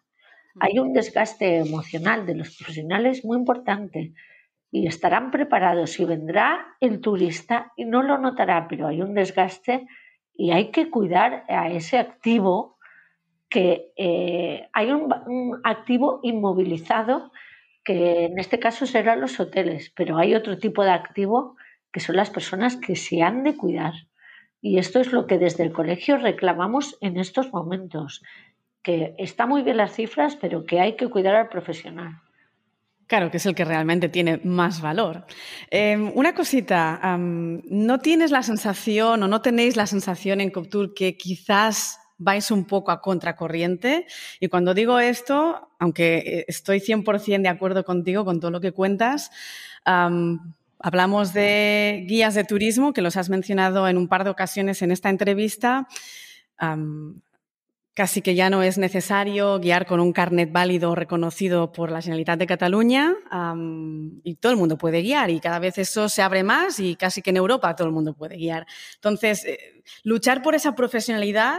Hay 0.60 0.80
un 0.80 0.94
desgaste 0.94 1.58
emocional 1.58 2.26
de 2.26 2.36
los 2.36 2.56
profesionales 2.56 3.24
muy 3.24 3.38
importante 3.38 4.14
y 4.72 4.88
estarán 4.88 5.32
preparados 5.32 6.00
y 6.00 6.06
vendrá 6.06 6.76
el 6.80 7.00
turista 7.00 7.72
y 7.76 7.86
no 7.86 8.04
lo 8.04 8.18
notará, 8.18 8.68
pero 8.68 8.88
hay 8.88 9.02
un 9.02 9.14
desgaste 9.14 9.88
y 10.34 10.52
hay 10.52 10.72
que 10.72 10.90
cuidar 10.90 11.46
a 11.48 11.70
ese 11.70 11.98
activo 11.98 12.78
que 13.50 13.92
eh, 13.96 14.68
hay 14.74 14.92
un, 14.92 15.14
un, 15.28 15.62
activo 15.64 16.20
inmovilizado 16.24 17.32
que 17.84 18.26
en 18.26 18.38
este 18.38 18.60
caso 18.60 18.86
serán 18.86 19.22
los 19.22 19.40
hoteles, 19.40 19.94
pero 19.96 20.18
hay 20.18 20.36
otro 20.36 20.58
tipo 20.58 20.84
de 20.84 20.92
activo 20.92 21.56
que 21.92 22.02
son 22.02 22.18
las 22.18 22.30
personas 22.30 22.76
que 22.76 22.96
se 22.96 23.22
han 23.22 23.44
de 23.44 23.56
cuidar. 23.56 23.94
Y 24.60 24.80
esto 24.80 25.00
es 25.00 25.14
lo 25.14 25.28
que 25.28 25.38
desde 25.38 25.64
el 25.64 25.72
colegio 25.72 26.18
reclamamos 26.18 26.98
en 27.00 27.18
estos 27.18 27.54
momentos, 27.54 28.22
que 28.88 29.16
está 29.18 29.46
muy 29.46 29.64
bien 29.64 29.76
las 29.76 29.94
cifras, 29.94 30.38
pero 30.38 30.64
que 30.64 30.80
hay 30.80 30.96
que 30.96 31.10
cuidar 31.10 31.36
al 31.36 31.50
profesional. 31.50 32.22
Claro, 33.06 33.30
que 33.30 33.36
es 33.36 33.46
el 33.46 33.54
que 33.54 33.66
realmente 33.66 34.08
tiene 34.08 34.40
más 34.46 34.80
valor. 34.80 35.26
Eh, 35.70 35.98
una 36.16 36.34
cosita, 36.34 37.18
¿no 37.20 38.00
tienes 38.00 38.32
la 38.32 38.44
sensación 38.44 39.24
o 39.24 39.28
no 39.28 39.42
tenéis 39.42 39.76
la 39.76 39.88
sensación 39.88 40.40
en 40.40 40.52
Coptur 40.52 40.94
que 40.94 41.18
quizás 41.18 42.00
vais 42.18 42.50
un 42.50 42.64
poco 42.64 42.92
a 42.92 43.02
contracorriente? 43.02 44.06
Y 44.40 44.48
cuando 44.48 44.74
digo 44.74 45.02
esto, 45.02 45.68
aunque 45.80 46.46
estoy 46.48 46.80
100% 46.80 47.42
de 47.42 47.50
acuerdo 47.50 47.84
contigo 47.84 48.24
con 48.24 48.40
todo 48.40 48.52
lo 48.52 48.62
que 48.62 48.72
cuentas, 48.72 49.32
hablamos 49.84 51.34
de 51.34 52.06
guías 52.08 52.36
de 52.36 52.46
turismo, 52.46 52.94
que 52.94 53.02
los 53.02 53.18
has 53.18 53.30
mencionado 53.30 53.86
en 53.90 53.98
un 53.98 54.08
par 54.08 54.24
de 54.24 54.30
ocasiones 54.30 54.82
en 54.82 54.92
esta 54.92 55.10
entrevista. 55.10 55.90
Casi 57.98 58.22
que 58.22 58.36
ya 58.36 58.52
no 58.52 58.62
es 58.62 58.78
necesario 58.78 59.58
guiar 59.58 59.88
con 59.88 60.00
un 60.00 60.14
carnet 60.14 60.52
válido 60.52 60.94
reconocido 60.94 61.72
por 61.72 61.90
la 61.90 62.00
Generalitat 62.00 62.38
de 62.38 62.46
Cataluña 62.46 63.16
y 64.24 64.36
todo 64.36 64.52
el 64.52 64.58
mundo 64.60 64.78
puede 64.78 65.02
guiar 65.02 65.32
y 65.32 65.40
cada 65.40 65.58
vez 65.58 65.80
eso 65.80 66.08
se 66.08 66.22
abre 66.22 66.44
más 66.44 66.80
y 66.80 66.96
casi 66.96 67.24
que 67.24 67.32
en 67.32 67.38
Europa 67.38 67.76
todo 67.76 67.88
el 67.88 67.94
mundo 67.96 68.14
puede 68.14 68.38
guiar. 68.38 68.68
Entonces, 68.94 69.46
eh, 69.46 69.82
luchar 70.04 70.44
por 70.44 70.54
esa 70.54 70.76
profesionalidad, 70.76 71.58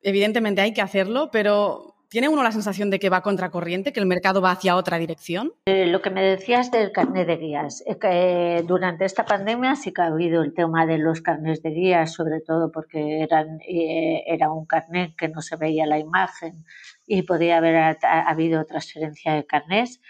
evidentemente 0.00 0.62
hay 0.62 0.72
que 0.72 0.80
hacerlo, 0.80 1.28
pero 1.30 1.93
¿Tiene 2.14 2.28
uno 2.28 2.44
la 2.44 2.52
sensación 2.52 2.90
de 2.90 3.00
que 3.00 3.10
va 3.10 3.22
contracorriente, 3.22 3.92
que 3.92 3.98
el 3.98 4.06
mercado 4.06 4.40
va 4.40 4.52
hacia 4.52 4.76
otra 4.76 4.98
dirección? 4.98 5.52
Eh, 5.66 5.86
lo 5.86 6.00
que 6.00 6.10
me 6.10 6.22
decías 6.22 6.70
del 6.70 6.92
carnet 6.92 7.26
de 7.26 7.38
guías, 7.38 7.82
es 7.88 7.96
que 7.96 8.62
durante 8.64 9.04
esta 9.04 9.24
pandemia 9.24 9.74
sí 9.74 9.92
que 9.92 10.02
ha 10.02 10.06
habido 10.06 10.44
el 10.44 10.54
tema 10.54 10.86
de 10.86 10.98
los 10.98 11.22
carnets 11.22 11.60
de 11.62 11.70
guías, 11.70 12.12
sobre 12.12 12.40
todo 12.40 12.70
porque 12.70 13.20
eran, 13.20 13.58
eh, 13.68 14.22
era 14.28 14.52
un 14.52 14.64
carnet 14.64 15.16
que 15.16 15.28
no 15.28 15.42
se 15.42 15.56
veía 15.56 15.86
la 15.86 15.98
imagen 15.98 16.64
y 17.04 17.22
podía 17.22 17.56
haber 17.56 17.96
habido 18.04 18.64
transferencia 18.64 19.34
de 19.34 19.44
carnets. 19.44 20.00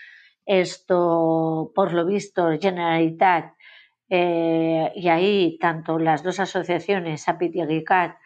Esto, 0.45 1.73
por 1.75 1.95
lo 1.95 2.05
visto, 2.05 2.51
Generalitat 2.61 3.55
eh, 4.11 4.93
y 4.95 5.09
ahí 5.09 5.57
tanto 5.59 5.99
las 5.99 6.23
dos 6.23 6.39
asociaciones, 6.39 7.27
APIT 7.31 7.57
y 7.57 7.61
AGICAT, 7.63 8.17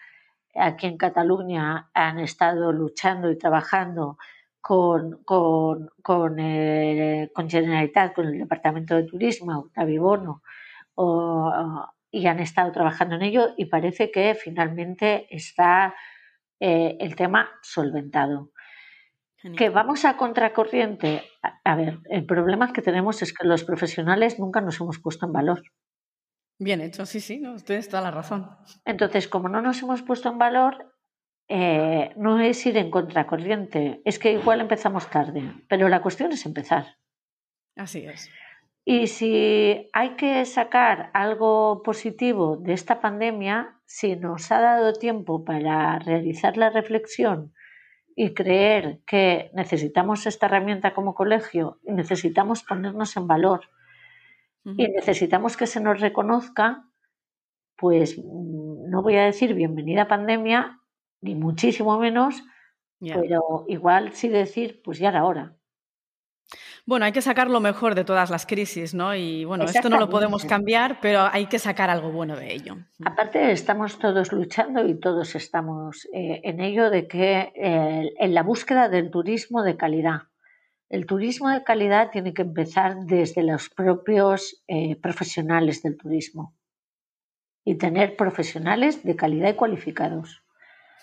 aquí 0.58 0.86
en 0.86 0.96
Cataluña 0.96 1.90
han 1.94 2.18
estado 2.18 2.72
luchando 2.72 3.30
y 3.30 3.38
trabajando 3.38 4.18
con, 4.60 5.22
con, 5.24 5.90
con, 6.02 6.38
eh, 6.38 7.30
con 7.34 7.48
Generalitat, 7.48 8.14
con 8.14 8.26
el 8.26 8.38
Departamento 8.38 8.96
de 8.96 9.04
Turismo, 9.04 9.58
Octavio 9.58 10.02
Bono, 10.02 10.42
y 12.10 12.26
han 12.26 12.40
estado 12.40 12.72
trabajando 12.72 13.14
en 13.16 13.22
ello 13.22 13.54
y 13.56 13.66
parece 13.66 14.10
que 14.10 14.34
finalmente 14.34 15.26
está 15.30 15.94
eh, 16.60 16.96
el 17.00 17.14
tema 17.16 17.50
solventado. 17.62 18.50
Que 19.56 19.70
vamos 19.70 20.04
a 20.04 20.16
contracorriente. 20.16 21.22
A 21.62 21.76
ver, 21.76 22.00
el 22.10 22.26
problema 22.26 22.72
que 22.72 22.82
tenemos 22.82 23.22
es 23.22 23.32
que 23.32 23.46
los 23.46 23.62
profesionales 23.62 24.40
nunca 24.40 24.60
nos 24.60 24.80
hemos 24.80 24.98
puesto 24.98 25.26
en 25.26 25.32
valor. 25.32 25.62
Bien 26.58 26.80
hecho, 26.80 27.06
sí, 27.06 27.20
sí, 27.20 27.38
no, 27.38 27.56
tienes 27.56 27.88
toda 27.88 28.02
la 28.02 28.10
razón. 28.10 28.50
Entonces, 28.84 29.28
como 29.28 29.48
no 29.48 29.62
nos 29.62 29.80
hemos 29.82 30.02
puesto 30.02 30.28
en 30.28 30.38
valor, 30.38 30.92
eh, 31.48 32.12
no 32.16 32.40
es 32.40 32.66
ir 32.66 32.76
en 32.76 32.90
contracorriente, 32.90 34.02
es 34.04 34.18
que 34.18 34.32
igual 34.32 34.60
empezamos 34.60 35.08
tarde, 35.08 35.54
pero 35.68 35.88
la 35.88 36.02
cuestión 36.02 36.32
es 36.32 36.44
empezar. 36.44 36.96
Así 37.76 38.04
es. 38.04 38.28
Y 38.84 39.06
si 39.06 39.88
hay 39.92 40.16
que 40.16 40.44
sacar 40.46 41.10
algo 41.14 41.82
positivo 41.84 42.56
de 42.56 42.72
esta 42.72 43.00
pandemia, 43.00 43.80
si 43.86 44.16
nos 44.16 44.50
ha 44.50 44.60
dado 44.60 44.94
tiempo 44.94 45.44
para 45.44 45.98
realizar 46.00 46.56
la 46.56 46.70
reflexión 46.70 47.54
y 48.16 48.34
creer 48.34 49.00
que 49.06 49.50
necesitamos 49.54 50.26
esta 50.26 50.46
herramienta 50.46 50.92
como 50.92 51.14
colegio 51.14 51.78
y 51.84 51.92
necesitamos 51.92 52.64
ponernos 52.64 53.16
en 53.16 53.26
valor 53.28 53.60
y 54.76 54.88
necesitamos 54.88 55.56
que 55.56 55.66
se 55.66 55.80
nos 55.80 56.00
reconozca, 56.00 56.84
pues 57.76 58.18
mm, 58.18 58.90
no 58.90 59.02
voy 59.02 59.16
a 59.16 59.24
decir 59.24 59.54
bienvenida 59.54 60.08
pandemia, 60.08 60.80
ni 61.20 61.34
muchísimo 61.34 61.98
menos, 61.98 62.42
pero 63.00 63.64
igual 63.68 64.12
sí 64.12 64.28
decir, 64.28 64.80
pues 64.84 64.98
ya 64.98 65.08
era 65.08 65.24
hora. 65.24 65.58
Bueno, 66.86 67.04
hay 67.04 67.12
que 67.12 67.20
sacar 67.20 67.50
lo 67.50 67.60
mejor 67.60 67.94
de 67.94 68.04
todas 68.04 68.30
las 68.30 68.46
crisis, 68.46 68.94
¿no? 68.94 69.14
Y 69.14 69.44
bueno, 69.44 69.64
esto 69.64 69.90
no 69.90 69.98
lo 69.98 70.08
podemos 70.08 70.46
cambiar, 70.46 70.98
pero 71.02 71.28
hay 71.30 71.46
que 71.46 71.58
sacar 71.58 71.90
algo 71.90 72.10
bueno 72.10 72.34
de 72.34 72.54
ello. 72.54 72.78
Aparte, 73.04 73.52
estamos 73.52 73.98
todos 73.98 74.32
luchando 74.32 74.86
y 74.88 74.98
todos 74.98 75.34
estamos 75.34 76.08
eh, 76.14 76.40
en 76.44 76.60
ello 76.60 76.88
de 76.88 77.06
que 77.06 77.52
eh, 77.54 78.14
en 78.18 78.34
la 78.34 78.42
búsqueda 78.42 78.88
del 78.88 79.10
turismo 79.10 79.62
de 79.62 79.76
calidad. 79.76 80.22
El 80.90 81.04
turismo 81.04 81.50
de 81.50 81.64
calidad 81.64 82.10
tiene 82.10 82.32
que 82.32 82.42
empezar 82.42 82.96
desde 83.04 83.42
los 83.42 83.68
propios 83.68 84.62
eh, 84.68 84.96
profesionales 84.96 85.82
del 85.82 85.98
turismo 85.98 86.54
y 87.62 87.74
tener 87.76 88.16
profesionales 88.16 89.02
de 89.02 89.14
calidad 89.14 89.50
y 89.50 89.54
cualificados. 89.54 90.42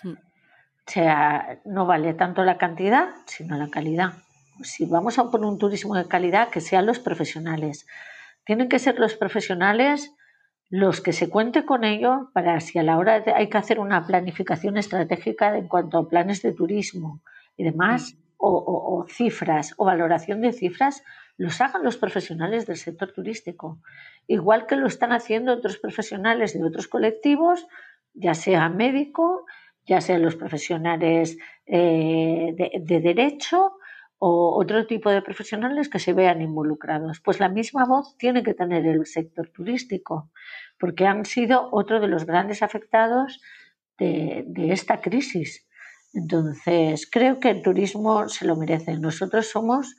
O 0.04 0.90
sea, 0.90 1.60
no 1.64 1.86
vale 1.86 2.14
tanto 2.14 2.44
la 2.44 2.58
cantidad, 2.58 3.10
sino 3.26 3.56
la 3.56 3.68
calidad. 3.68 4.14
Si 4.62 4.86
vamos 4.86 5.18
a 5.18 5.30
poner 5.30 5.46
un 5.48 5.58
turismo 5.58 5.94
de 5.94 6.08
calidad, 6.08 6.48
que 6.48 6.60
sean 6.60 6.86
los 6.86 6.98
profesionales. 6.98 7.86
Tienen 8.44 8.68
que 8.68 8.80
ser 8.80 8.98
los 8.98 9.14
profesionales 9.14 10.12
los 10.68 11.00
que 11.00 11.12
se 11.12 11.28
cuente 11.28 11.64
con 11.64 11.84
ello 11.84 12.30
para 12.34 12.58
si 12.58 12.78
a 12.80 12.82
la 12.82 12.98
hora 12.98 13.20
de, 13.20 13.32
hay 13.32 13.48
que 13.48 13.58
hacer 13.58 13.78
una 13.78 14.04
planificación 14.04 14.76
estratégica 14.76 15.56
en 15.56 15.68
cuanto 15.68 15.98
a 15.98 16.08
planes 16.08 16.42
de 16.42 16.52
turismo 16.52 17.20
y 17.56 17.62
demás, 17.62 18.14
hmm 18.14 18.25
o, 18.38 19.06
cifras 19.08 19.74
o 19.76 19.84
valoración 19.84 20.40
de 20.40 20.52
cifras 20.52 21.02
los 21.36 21.60
hagan 21.60 21.82
los 21.84 21.96
profesionales 21.96 22.66
del 22.66 22.76
sector 22.76 23.12
turístico, 23.12 23.80
igual 24.26 24.66
que 24.66 24.76
lo 24.76 24.86
están 24.86 25.12
haciendo 25.12 25.52
otros 25.52 25.78
profesionales 25.78 26.54
de 26.54 26.64
otros 26.64 26.88
colectivos, 26.88 27.66
ya 28.14 28.34
sea 28.34 28.68
médico, 28.68 29.44
ya 29.84 30.00
sean 30.00 30.22
los 30.22 30.36
profesionales 30.36 31.36
eh, 31.66 32.54
de, 32.56 33.00
derecho 33.00 33.76
o 34.18 34.58
otro 34.58 34.86
tipo 34.86 35.10
de 35.10 35.20
profesionales 35.20 35.90
que 35.90 35.98
se 35.98 36.14
vean 36.14 36.40
involucrados. 36.40 37.20
Pues 37.20 37.38
la 37.38 37.50
misma 37.50 37.84
voz 37.84 38.16
tiene 38.16 38.42
que 38.42 38.54
tener 38.54 38.86
el 38.86 39.04
sector 39.04 39.50
turístico, 39.50 40.30
porque 40.78 41.06
han 41.06 41.26
sido 41.26 41.68
otro 41.70 42.00
de 42.00 42.08
los 42.08 42.24
grandes 42.24 42.62
afectados 42.62 43.40
de 43.98 44.72
esta 44.72 45.00
crisis. 45.00 45.65
Entonces, 46.16 47.06
creo 47.10 47.40
que 47.40 47.50
el 47.50 47.62
turismo 47.62 48.26
se 48.30 48.46
lo 48.46 48.56
merece. 48.56 48.96
Nosotros 48.96 49.50
somos 49.50 49.96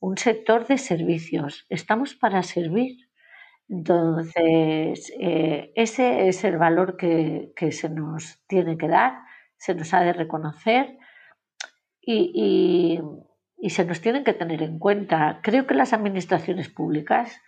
un 0.00 0.18
sector 0.18 0.66
de 0.66 0.78
servicios, 0.78 1.64
estamos 1.68 2.14
para 2.14 2.42
servir. 2.42 3.08
Entonces, 3.68 5.12
eh, 5.20 5.72
ese 5.76 6.28
es 6.28 6.42
el 6.42 6.58
valor 6.58 6.96
que, 6.96 7.52
se 7.70 7.88
nos 7.88 8.44
tiene 8.48 8.76
que 8.76 8.88
dar, 8.88 9.20
se 9.56 9.76
nos 9.76 9.94
ha 9.94 10.00
de 10.00 10.12
reconocer 10.12 10.98
y, 12.00 13.00
y, 13.56 13.70
se 13.70 13.84
nos 13.84 14.00
tiene 14.00 14.24
que 14.24 14.34
tener 14.34 14.60
en 14.62 14.80
cuenta. 14.80 15.40
Creo 15.40 15.68
que 15.68 15.74
las 15.74 15.92
administraciones 15.92 16.68
públicas 16.68 17.40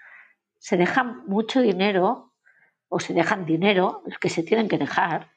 se 0.58 0.76
dejan 0.76 1.26
mucho 1.26 1.60
dinero 1.60 2.32
o 2.88 3.00
se 3.00 3.14
dejan 3.14 3.44
dinero, 3.44 4.04
el 4.06 4.18
que 4.20 4.30
se 4.30 4.44
tienen 4.44 4.68
que 4.68 4.78
dejar, 4.78 5.32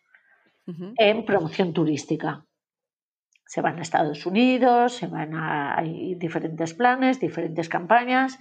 en 0.98 1.26
promoción 1.26 1.74
turística 1.74 2.46
se 3.50 3.62
van 3.62 3.80
a 3.80 3.82
Estados 3.82 4.28
Unidos, 4.28 4.94
se 4.94 5.08
van 5.08 5.34
a 5.34 5.76
hay 5.76 6.14
diferentes 6.14 6.76
planes, 6.76 7.20
diferentes 7.20 7.68
campañas 7.68 8.38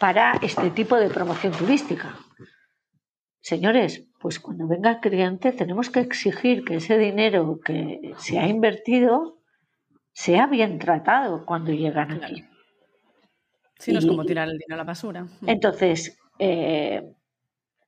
para 0.00 0.32
este 0.40 0.70
tipo 0.70 0.96
de 0.96 1.10
promoción 1.10 1.52
turística. 1.52 2.16
Señores, 3.38 4.08
pues 4.18 4.40
cuando 4.40 4.66
venga 4.66 4.92
el 4.92 5.00
cliente 5.00 5.52
tenemos 5.52 5.90
que 5.90 6.00
exigir 6.00 6.64
que 6.64 6.76
ese 6.76 6.96
dinero 6.96 7.60
que 7.62 8.14
se 8.16 8.38
ha 8.38 8.48
invertido 8.48 9.36
sea 10.14 10.46
bien 10.46 10.78
tratado 10.78 11.44
cuando 11.44 11.72
llegan 11.72 12.12
aquí. 12.12 12.42
Si 13.78 13.92
no 13.92 13.98
es 13.98 14.06
como 14.06 14.24
tirar 14.24 14.48
el 14.48 14.56
dinero 14.56 14.76
a 14.76 14.78
la 14.78 14.84
basura. 14.84 15.26
Entonces, 15.46 16.18
eh, 16.38 17.12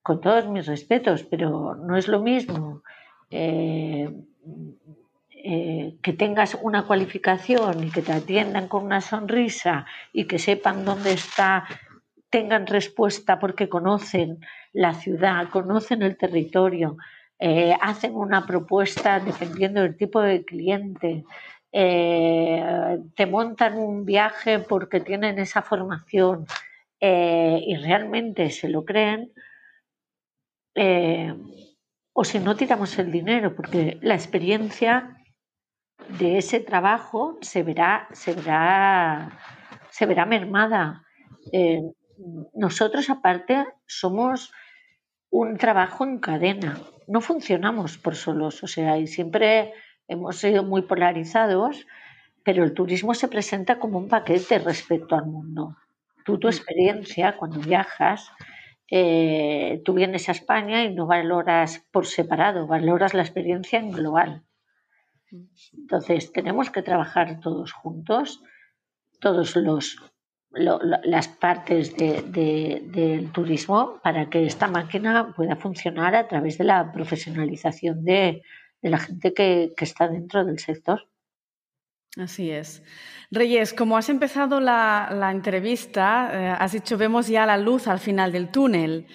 con 0.02 0.20
todos 0.20 0.46
mis 0.50 0.66
respetos, 0.66 1.24
pero 1.24 1.76
no 1.76 1.96
es 1.96 2.09
lo 2.09 2.20
mismo 2.20 2.83
eh, 3.31 4.11
eh, 5.44 5.94
que 6.03 6.12
tengas 6.12 6.59
una 6.61 6.85
cualificación 6.85 7.85
y 7.85 7.90
que 7.92 8.03
te 8.03 8.12
atiendan 8.12 8.66
con 8.66 8.85
una 8.85 9.01
sonrisa 9.01 9.87
y 10.12 10.24
que 10.24 10.40
sepan 10.40 10.85
dónde 10.85 11.12
está, 11.12 11.64
tengan 12.29 12.66
respuesta 12.66 13.38
porque 13.38 13.68
conocen 13.68 14.40
la 14.72 14.94
ciudad, 14.94 15.48
conocen 15.48 16.03
el 16.03 16.16
territorio, 16.16 16.96
eh, 17.38 17.72
hacen 17.81 18.16
una 18.16 18.46
propuesta 18.46 19.20
dependiendo 19.20 19.81
del 19.83 19.96
tipo 19.96 20.20
de 20.20 20.44
cliente, 20.44 21.24
eh, 21.70 22.98
te 23.14 23.27
montan 23.27 23.79
un 23.79 24.05
viaje 24.05 24.59
porque 24.59 24.98
tienen 24.98 25.38
esa 25.38 25.62
formación 25.62 26.46
y 27.01 27.77
realmente 27.77 28.51
se 28.51 28.68
lo 28.68 28.85
creen, 28.85 29.31
o 32.12 32.24
si 32.24 32.40
no 32.40 32.57
tiramos 32.57 32.98
el 32.98 33.12
dinero, 33.12 33.55
porque 33.55 33.98
la 34.03 34.14
experiencia 34.14 35.17
de 36.18 36.38
ese 36.38 36.61
trabajo 36.61 37.38
se 37.42 37.62
verá, 37.62 38.09
se 38.12 38.33
verá, 38.33 39.38
se 39.90 40.07
verá 40.07 40.25
mermada. 40.27 41.05
Eh, 41.53 41.83
nosotros 42.55 43.11
aparte 43.11 43.66
somos 43.87 44.53
un 45.31 45.57
trabajo 45.59 46.05
en 46.05 46.18
cadena, 46.18 46.79
no 47.07 47.21
funcionamos 47.21 47.99
por 47.99 48.16
solos, 48.16 48.62
o 48.62 48.66
sea, 48.66 48.99
y 48.99 49.07
siempre 49.07 49.73
hemos 50.09 50.38
sido 50.38 50.64
muy 50.64 50.83
polarizados, 50.83 51.87
pero 52.44 52.64
el 52.64 52.73
turismo 52.73 53.14
se 53.14 53.29
presenta 53.29 53.79
como 53.79 53.99
un 53.99 54.09
paquete 54.09 54.59
respecto 54.59 55.14
al 55.16 55.27
mundo. 55.27 55.77
Tú, 56.25 56.38
tu 56.38 56.49
experiencia, 56.49 57.37
cuando 57.37 57.61
viajas, 57.61 58.31
eh, 58.90 59.83
tú 59.85 59.92
vienes 59.92 60.29
a 60.29 60.33
España 60.33 60.85
y 60.85 60.94
no 60.94 61.07
valoras 61.07 61.87
por 61.92 62.07
separado, 62.07 62.66
valoras 62.66 63.12
la 63.12 63.23
experiencia 63.23 63.79
en 63.79 63.90
global. 63.90 64.48
Entonces, 65.31 66.33
tenemos 66.33 66.71
que 66.71 66.83
trabajar 66.83 67.41
todos 67.41 67.73
juntos, 67.73 68.43
todos 69.21 69.57
las 70.51 71.29
partes 71.29 71.95
del 71.97 73.31
turismo 73.33 74.01
para 74.03 74.31
que 74.31 74.47
esta 74.47 74.69
máquina 74.69 75.35
pueda 75.35 75.57
funcionar 75.57 76.14
a 76.14 76.27
través 76.29 76.59
de 76.59 76.64
la 76.64 76.93
profesionalización 76.93 78.05
de, 78.05 78.43
la 78.83 78.99
gente 78.99 79.35
que, 79.35 79.75
está 79.79 80.09
dentro 80.09 80.45
del 80.45 80.59
sector. 80.59 81.09
Así 82.17 82.51
es. 82.51 82.83
Reyes, 83.31 83.75
como 83.75 83.97
has 83.97 84.09
empezado 84.09 84.61
la, 84.61 85.29
entrevista, 85.31 86.31
eh, 86.33 86.57
has 86.59 86.73
dicho 86.73 86.97
vemos 86.97 87.29
ya 87.29 87.45
la 87.45 87.59
luz 87.59 87.87
al 87.87 87.99
final 87.99 88.33
del 88.33 88.51
túnel. 88.51 89.07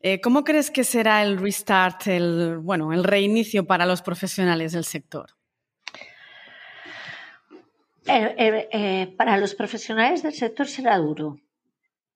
Eh, 0.00 0.20
¿Cómo 0.20 0.44
crees 0.44 0.70
que 0.70 0.84
será 0.84 1.22
el 1.22 1.38
restart, 1.38 2.06
el, 2.06 2.58
bueno, 2.58 2.92
el 2.92 3.04
reinicio 3.04 3.66
para 3.66 3.84
los 3.84 4.00
profesionales 4.00 4.72
del 4.72 4.84
sector? 4.84 5.37
Eh, 8.08 8.34
eh, 8.38 8.68
eh, 8.72 9.14
para 9.18 9.36
los 9.36 9.54
profesionales 9.54 10.22
del 10.22 10.32
sector 10.32 10.66
será 10.66 10.96
duro. 10.96 11.38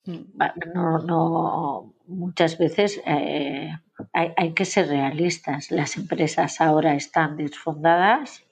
Mm. 0.06 0.38
No, 0.74 0.98
no, 0.98 1.94
muchas 2.06 2.56
veces 2.58 3.00
hay, 3.04 4.52
que 4.54 4.64
ser 4.64 4.88
realistas. 4.88 5.70
Las 5.70 5.96
empresas 5.96 6.60
ahora 6.60 6.94
están 6.94 7.36
desfondadas 7.36 8.42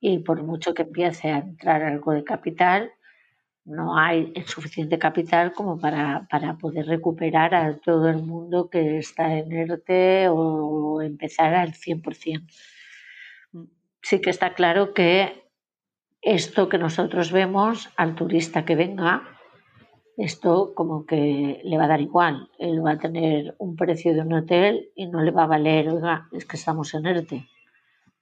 y 0.00 0.18
por 0.18 0.42
mucho 0.42 0.74
que 0.74 0.82
empiece 0.82 1.30
a 1.30 1.38
entrar 1.38 1.82
algo 1.82 2.12
de 2.12 2.24
capital, 2.24 2.90
no 3.64 3.96
hay 3.96 4.34
suficiente 4.46 4.98
capital 4.98 5.52
como 5.52 5.78
para, 5.78 6.26
para 6.30 6.58
poder 6.58 6.86
recuperar 6.86 7.54
a 7.54 7.78
todo 7.78 8.08
el 8.08 8.22
mundo 8.22 8.68
que 8.68 8.98
está 8.98 9.34
en 9.38 9.52
ERTE 9.52 10.28
o 10.28 11.00
empezar 11.00 11.54
al 11.54 11.72
100%. 11.72 12.42
Mm. 13.52 13.64
Sí 14.02 14.20
que 14.20 14.30
está 14.30 14.54
claro 14.54 14.92
que 14.92 15.41
esto 16.22 16.68
que 16.68 16.78
nosotros 16.78 17.32
vemos 17.32 17.90
al 17.96 18.14
turista 18.14 18.64
que 18.64 18.76
venga, 18.76 19.24
esto 20.16 20.72
como 20.74 21.04
que 21.04 21.60
le 21.64 21.76
va 21.76 21.84
a 21.84 21.88
dar 21.88 22.00
igual. 22.00 22.48
Él 22.58 22.84
va 22.84 22.92
a 22.92 22.98
tener 22.98 23.56
un 23.58 23.74
precio 23.74 24.14
de 24.14 24.20
un 24.20 24.32
hotel 24.32 24.90
y 24.94 25.06
no 25.06 25.20
le 25.20 25.32
va 25.32 25.44
a 25.44 25.48
valer, 25.48 25.88
oiga, 25.88 26.28
es 26.32 26.44
que 26.46 26.56
estamos 26.56 26.94
en 26.94 27.06
ERTE, 27.06 27.48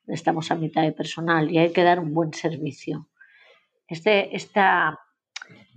estamos 0.07 0.51
a 0.51 0.55
mitad 0.55 0.83
de 0.83 0.93
personal 0.93 1.51
y 1.51 1.59
hay 1.59 1.73
que 1.73 1.85
dar 1.85 2.01
un 2.01 2.15
buen 2.15 2.33
servicio. 2.33 3.09
Este, 3.87 4.35
esta, 4.35 4.99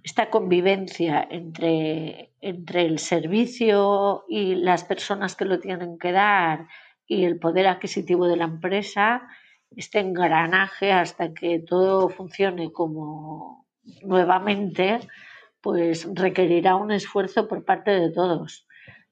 esta 0.02 0.30
convivencia 0.30 1.28
entre, 1.30 2.32
entre 2.40 2.86
el 2.86 3.00
servicio 3.00 4.24
y 4.30 4.56
las 4.56 4.86
personas 4.86 5.36
que 5.36 5.46
lo 5.46 5.60
tienen 5.60 5.98
que 5.98 6.14
dar 6.14 6.68
y 7.06 7.26
el 7.26 7.38
poder 7.38 7.68
adquisitivo 7.68 8.28
de 8.28 8.38
la 8.38 8.46
empresa 8.46 9.28
este 9.76 10.00
engranaje 10.00 10.92
hasta 10.92 11.34
que 11.34 11.60
todo 11.60 12.10
funcione 12.10 12.72
como 12.72 13.68
nuevamente, 14.04 15.00
pues 15.62 16.08
requerirá 16.14 16.76
un 16.76 16.92
esfuerzo 16.92 17.48
por 17.48 17.66
parte 17.66 17.92
de 17.92 18.12
todos, 18.12 18.68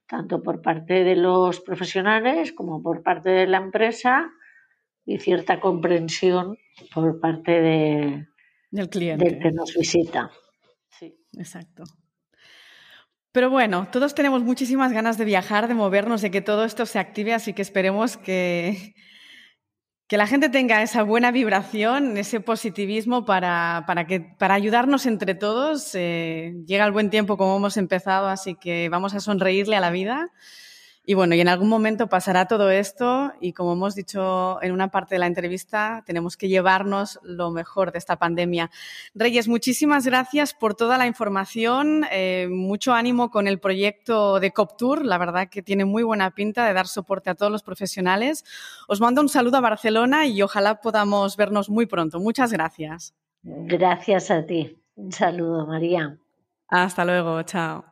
tanto 0.07 0.41
por 0.41 0.61
parte 0.61 1.03
de 1.03 1.15
los 1.15 1.59
profesionales 1.59 2.53
como 2.53 2.81
por 2.81 3.03
parte 3.03 3.29
de 3.29 3.47
la 3.47 3.57
empresa 3.57 4.31
y 5.05 5.17
cierta 5.17 5.59
comprensión 5.59 6.57
por 6.93 7.19
parte 7.19 7.51
de, 7.51 8.27
del 8.69 8.89
cliente 8.89 9.25
del 9.25 9.39
que 9.39 9.51
nos 9.51 9.73
visita. 9.75 10.31
Sí. 10.89 11.15
Exacto. 11.37 11.83
Pero 13.31 13.49
bueno, 13.49 13.87
todos 13.91 14.13
tenemos 14.13 14.43
muchísimas 14.43 14.91
ganas 14.91 15.17
de 15.17 15.25
viajar, 15.25 15.67
de 15.69 15.73
movernos, 15.73 16.21
de 16.21 16.31
que 16.31 16.41
todo 16.41 16.65
esto 16.65 16.85
se 16.85 16.99
active, 16.99 17.33
así 17.33 17.53
que 17.53 17.61
esperemos 17.61 18.17
que, 18.17 18.93
que 20.11 20.17
la 20.17 20.27
gente 20.27 20.49
tenga 20.49 20.81
esa 20.81 21.03
buena 21.03 21.31
vibración, 21.31 22.17
ese 22.17 22.41
positivismo 22.41 23.23
para, 23.23 23.85
que, 24.09 24.19
para 24.19 24.55
ayudarnos 24.55 25.05
entre 25.05 25.35
todos. 25.35 25.95
Eh, 25.95 26.53
llega 26.67 26.85
el 26.85 26.91
buen 26.91 27.09
tiempo 27.09 27.37
como 27.37 27.55
hemos 27.55 27.77
empezado, 27.77 28.27
así 28.27 28.55
que 28.55 28.89
vamos 28.89 29.13
a 29.13 29.21
sonreírle 29.21 29.77
a 29.77 29.79
la 29.79 29.89
vida 29.89 30.29
y 31.03 31.15
bueno, 31.15 31.33
y 31.33 31.41
en 31.41 31.47
algún 31.47 31.67
momento 31.67 32.07
pasará 32.07 32.45
todo 32.47 32.69
esto 32.69 33.33
y 33.41 33.53
como 33.53 33.73
hemos 33.73 33.95
dicho 33.95 34.61
en 34.61 34.71
una 34.71 34.89
parte 34.89 35.15
de 35.15 35.19
la 35.19 35.25
entrevista, 35.25 36.03
tenemos 36.05 36.37
que 36.37 36.47
llevarnos 36.47 37.19
lo 37.23 37.49
mejor 37.49 37.91
de 37.91 37.97
esta 37.97 38.17
pandemia. 38.17 38.69
Reyes, 39.15 39.47
muchísimas 39.47 40.05
gracias 40.05 40.53
por 40.53 40.75
toda 40.75 40.99
la 40.99 41.07
información, 41.07 42.05
eh, 42.11 42.47
mucho 42.51 42.93
ánimo 42.93 43.31
con 43.31 43.47
el 43.47 43.59
proyecto 43.59 44.39
de 44.39 44.51
CopTour, 44.51 45.03
la 45.03 45.17
verdad 45.17 45.49
que 45.49 45.63
tiene 45.63 45.85
muy 45.85 46.03
buena 46.03 46.31
pinta 46.31 46.67
de 46.67 46.73
dar 46.73 46.87
soporte 46.87 47.31
a 47.31 47.35
todos 47.35 47.51
los 47.51 47.63
profesionales. 47.63 48.45
Os 48.87 49.01
mando 49.01 49.21
un 49.21 49.29
saludo 49.29 49.57
a 49.57 49.61
Barcelona 49.61 50.27
y 50.27 50.41
ojalá 50.43 50.81
podamos 50.81 51.35
vernos 51.35 51.69
muy 51.69 51.87
pronto. 51.87 52.19
Muchas 52.19 52.53
gracias. 52.53 53.15
Gracias 53.43 54.29
a 54.29 54.45
ti. 54.45 54.77
Un 54.95 55.11
saludo, 55.11 55.65
María. 55.65 56.17
Hasta 56.67 57.05
luego, 57.05 57.41
chao. 57.43 57.90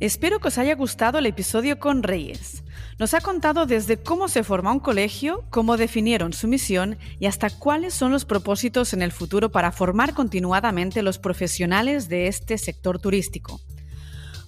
Espero 0.00 0.40
que 0.40 0.48
os 0.48 0.56
haya 0.56 0.74
gustado 0.76 1.18
el 1.18 1.26
episodio 1.26 1.78
con 1.78 2.02
Reyes. 2.02 2.64
Nos 2.98 3.12
ha 3.12 3.20
contado 3.20 3.66
desde 3.66 3.98
cómo 3.98 4.28
se 4.28 4.42
forma 4.42 4.72
un 4.72 4.80
colegio, 4.80 5.44
cómo 5.50 5.76
definieron 5.76 6.32
su 6.32 6.48
misión 6.48 6.96
y 7.18 7.26
hasta 7.26 7.50
cuáles 7.50 7.92
son 7.92 8.10
los 8.10 8.24
propósitos 8.24 8.94
en 8.94 9.02
el 9.02 9.12
futuro 9.12 9.52
para 9.52 9.72
formar 9.72 10.14
continuadamente 10.14 11.02
los 11.02 11.18
profesionales 11.18 12.08
de 12.08 12.28
este 12.28 12.56
sector 12.56 12.98
turístico. 12.98 13.60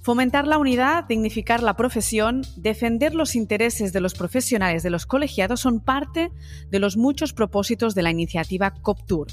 Fomentar 0.00 0.46
la 0.46 0.56
unidad, 0.56 1.04
dignificar 1.04 1.62
la 1.62 1.76
profesión, 1.76 2.40
defender 2.56 3.14
los 3.14 3.36
intereses 3.36 3.92
de 3.92 4.00
los 4.00 4.14
profesionales 4.14 4.82
de 4.82 4.88
los 4.88 5.04
colegiados 5.04 5.60
son 5.60 5.80
parte 5.80 6.32
de 6.70 6.78
los 6.78 6.96
muchos 6.96 7.34
propósitos 7.34 7.94
de 7.94 8.02
la 8.02 8.10
iniciativa 8.10 8.70
CopTour. 8.70 9.28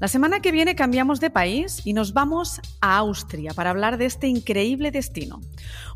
La 0.00 0.08
semana 0.08 0.40
que 0.40 0.50
viene 0.50 0.74
cambiamos 0.74 1.20
de 1.20 1.30
país 1.30 1.80
y 1.84 1.92
nos 1.92 2.12
vamos 2.12 2.60
a 2.80 2.98
Austria 2.98 3.54
para 3.54 3.70
hablar 3.70 3.96
de 3.96 4.06
este 4.06 4.26
increíble 4.26 4.90
destino. 4.90 5.40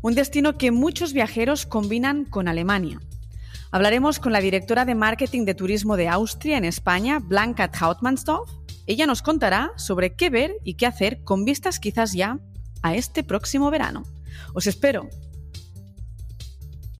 Un 0.01 0.15
destino 0.15 0.57
que 0.57 0.71
muchos 0.71 1.11
viajeros 1.11 1.65
combinan 1.65 2.23
con 2.23 2.47
Alemania. 2.47 3.01
Hablaremos 3.71 4.19
con 4.19 4.31
la 4.31 4.39
directora 4.39 4.85
de 4.85 4.95
marketing 4.95 5.43
de 5.43 5.53
turismo 5.53 5.97
de 5.97 6.07
Austria 6.07 6.57
en 6.57 6.65
España, 6.65 7.19
Blanca 7.19 7.69
Trautmannsdorf. 7.69 8.49
Ella 8.87 9.05
nos 9.05 9.21
contará 9.21 9.71
sobre 9.75 10.15
qué 10.15 10.29
ver 10.29 10.55
y 10.63 10.75
qué 10.75 10.85
hacer 10.85 11.23
con 11.23 11.43
vistas 11.43 11.79
quizás 11.79 12.13
ya 12.13 12.39
a 12.81 12.95
este 12.95 13.23
próximo 13.23 13.69
verano. 13.69 14.03
Os 14.53 14.65
espero 14.65 15.09